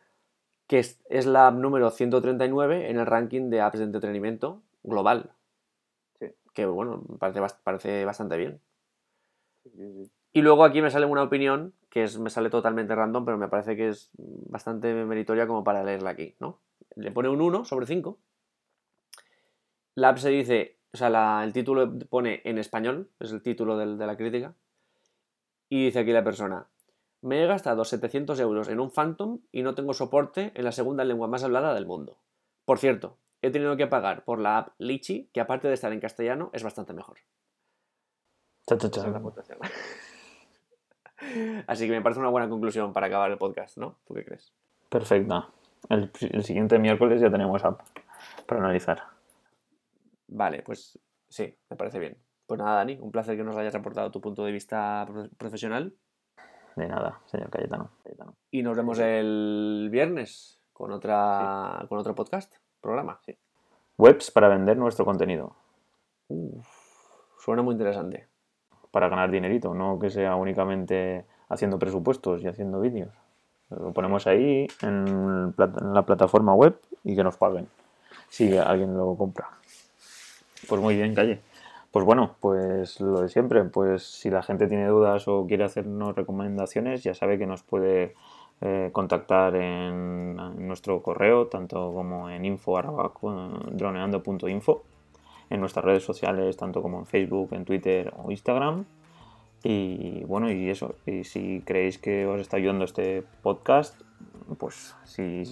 que 0.67 0.79
es, 0.81 1.27
la 1.27 1.49
app 1.49 1.55
número 1.55 1.91
139 1.91 2.91
en 2.91 2.99
el 2.99 3.07
ranking 3.07 3.51
de 3.51 3.61
apps 3.61 3.79
de 3.79 3.85
entretenimiento 3.85 4.63
global. 4.83 5.31
Que 6.55 6.65
bueno, 6.65 7.05
parece, 7.19 7.41
parece 7.63 8.05
bastante 8.05 8.37
bien. 8.37 8.61
Y 10.33 10.43
luego 10.43 10.65
aquí 10.65 10.81
me 10.81 10.91
sale 10.91 11.07
una 11.07 11.23
opinión 11.23 11.75
que 11.97 12.03
es, 12.03 12.19
me 12.19 12.29
sale 12.29 12.51
totalmente 12.51 12.95
random, 12.95 13.25
pero 13.25 13.39
me 13.39 13.49
parece 13.49 13.75
que 13.75 13.89
es 13.89 14.11
bastante 14.19 14.93
meritoria 14.93 15.47
como 15.47 15.65
para 15.65 15.83
leerla 15.83 16.11
aquí, 16.11 16.35
¿no? 16.41 16.61
Le 16.95 17.11
pone 17.11 17.31
un 17.31 17.41
1 17.41 17.65
sobre 17.65 17.87
5. 17.87 18.19
La 19.95 20.11
app 20.11 20.19
se 20.19 20.29
dice, 20.29 20.77
o 20.93 20.99
sea, 20.99 21.43
el 21.43 21.55
título 21.55 21.99
pone 22.11 22.43
en 22.45 22.59
español, 22.59 23.09
es 23.19 23.33
el 23.33 23.41
título 23.41 23.79
de 23.79 24.07
la 24.07 24.15
crítica, 24.19 24.53
y 25.71 25.87
dice 25.87 26.01
aquí 26.01 26.13
la 26.13 26.23
persona, 26.23 26.67
me 27.23 27.43
he 27.43 27.47
gastado 27.47 27.83
700 27.83 28.39
euros 28.41 28.69
en 28.69 28.79
un 28.79 28.91
Phantom 28.91 29.39
y 29.51 29.63
no 29.63 29.75
tengo 29.75 29.95
soporte 29.95 30.53
en 30.55 30.65
la 30.67 30.73
segunda 30.73 31.03
lengua 31.03 31.29
más 31.29 31.45
hablada 31.45 31.73
del 31.73 31.87
mundo. 31.87 32.19
Por 32.67 32.79
cierto, 32.79 33.17
he 33.41 33.51
tenido 33.51 33.75
que 33.79 33.87
pagar 33.87 34.23
por 34.25 34.39
la 34.39 34.59
app 34.59 34.75
Litchi, 34.77 35.31
que 35.33 35.41
aparte 35.41 35.69
de 35.69 35.73
estar 35.73 35.95
en 35.95 36.01
castellano, 36.01 36.51
es 36.53 36.63
bastante 36.63 36.93
mejor. 36.93 37.21
Así 41.67 41.87
que 41.87 41.93
me 41.93 42.03
parece 42.03 42.21
una 42.21 42.29
buena 42.29 42.49
conclusión 42.49 42.93
para 42.93 43.07
acabar 43.07 43.31
el 43.31 43.39
podcast, 43.39 43.79
¿no? 43.79 43.97
¿Tú 44.07 44.15
qué 44.15 44.25
crees? 44.25 44.53
Perfecta. 44.89 45.49
El, 45.89 46.11
siguiente 46.43 46.79
miércoles 46.79 47.21
ya 47.21 47.31
tenemos 47.31 47.65
app 47.65 47.81
para 48.47 48.61
analizar. 48.61 49.03
Vale, 50.29 50.63
pues 50.63 50.99
sí, 51.29 51.57
me 51.71 51.77
parece 51.77 51.99
bien. 51.99 52.17
Pues 52.47 52.59
nada, 52.59 52.77
Dani, 52.77 52.99
un 53.01 53.11
placer 53.11 53.37
que 53.37 53.45
nos 53.45 53.57
hayas 53.57 53.75
aportado 53.75 54.11
tu 54.11 54.21
punto 54.21 54.45
de 54.45 54.53
vista 54.53 55.07
profesional. 55.37 55.95
De 56.77 56.89
nada, 56.89 57.21
señor 57.27 57.51
Cayetano. 57.51 57.91
Y 58.51 58.63
nos 58.63 58.77
vemos 58.77 58.99
el 58.99 59.89
viernes 59.91 60.61
con 60.73 60.93
otra 60.93 61.85
con 61.89 61.99
otro 61.99 62.15
podcast, 62.15 62.55
programa. 62.81 63.19
Sí. 63.25 63.37
Webs 63.97 64.31
para 64.31 64.49
vender 64.49 64.77
nuestro 64.77 65.05
contenido. 65.05 65.57
suena 67.39 67.63
muy 67.63 67.73
interesante 67.73 68.29
para 68.91 69.09
ganar 69.09 69.31
dinerito, 69.31 69.75
no 69.75 69.99
que 69.99 70.11
sea 70.11 70.37
únicamente 70.37 71.25
haciendo 71.49 71.79
presupuestos 71.79 72.43
y 72.43 72.49
haciendo 72.49 72.81
vídeos. 72.81 73.11
Lo 73.71 73.93
ponemos 73.93 74.27
ahí 74.27 74.67
en, 74.83 75.55
la 75.57 76.03
plataforma 76.07 76.55
web 76.55 76.79
y 77.05 77.17
que 77.17 77.25
nos 77.25 77.37
paguen 77.37 77.69
si 78.29 78.57
alguien 78.57 78.97
lo 78.97 79.17
compra. 79.17 79.49
Pues 80.69 80.81
muy 80.81 80.97
bien, 80.97 81.15
Calle. 81.15 81.41
Pues 81.91 82.05
bueno, 82.05 82.37
pues 82.41 83.01
lo 83.01 83.23
de 83.23 83.29
siempre, 83.29 83.65
pues 83.65 84.03
si 84.03 84.31
la 84.31 84.43
gente 84.43 84.67
tiene 84.67 84.87
dudas 84.87 85.27
o 85.29 85.47
quiere 85.47 85.65
hacernos 85.65 86.15
recomendaciones, 86.15 87.03
ya 87.03 87.15
sabe 87.15 87.39
que 87.39 87.47
nos 87.47 87.63
puede 87.63 88.15
eh, 88.61 88.91
contactar 88.93 89.57
en, 89.57 90.37
nuestro 90.67 91.03
correo, 91.03 91.47
tanto 91.47 91.93
como 91.95 92.29
en 92.31 92.45
info.droneando.info 92.45 94.83
en 95.51 95.61
nuestras 95.61 95.85
redes 95.85 96.05
sociales, 96.05 96.57
tanto 96.57 96.83
como 96.83 96.99
en 96.99 97.07
Facebook, 97.07 97.51
en 97.53 97.65
Twitter 97.65 98.13
o 98.17 98.31
Instagram. 98.31 98.85
Y 99.63 100.25
bueno, 100.25 100.51
y 100.51 100.69
eso, 100.71 100.95
y 101.07 101.25
si 101.25 101.63
creéis 101.65 101.99
que 101.99 102.27
os 102.27 102.41
está 102.41 102.57
ayudando 102.57 102.85
este 102.85 103.25
podcast, 103.43 104.01
pues 104.59 104.95
si, 105.05 105.43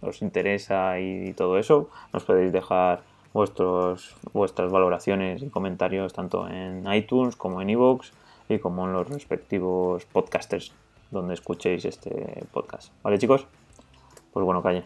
os 0.00 0.22
interesa 0.22 1.00
y, 1.00 1.32
todo 1.32 1.58
eso, 1.58 1.88
nos 2.12 2.24
podéis 2.24 2.52
dejar 2.52 3.02
vuestros, 3.32 4.16
vuestras 4.32 4.70
valoraciones 4.70 5.42
y 5.42 5.48
comentarios 5.48 6.12
tanto 6.12 6.48
en 6.48 6.90
iTunes 6.92 7.36
como 7.36 7.60
en 7.60 7.70
iVoox 7.70 8.12
y 8.48 8.58
como 8.58 8.86
en 8.86 8.92
los 8.92 9.08
respectivos 9.08 10.04
podcasters 10.06 10.72
donde 11.10 11.34
escuchéis 11.34 11.84
este 11.84 12.44
podcast. 12.52 12.92
¿Vale 13.02 13.18
chicos? 13.18 13.46
Pues 14.32 14.44
bueno, 14.44 14.62
calle. 14.62 14.84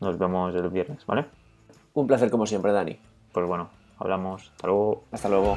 Nos 0.00 0.18
vemos 0.18 0.54
el 0.54 0.68
viernes, 0.68 1.04
¿vale? 1.06 1.26
Un 1.94 2.06
placer 2.06 2.30
como 2.30 2.46
siempre, 2.46 2.72
Dani 2.72 2.98
pues 3.32 3.46
bueno, 3.46 3.70
hablamos. 3.98 4.50
Hasta 4.56 4.66
luego. 4.66 5.04
Hasta 5.12 5.28
luego. 5.28 5.56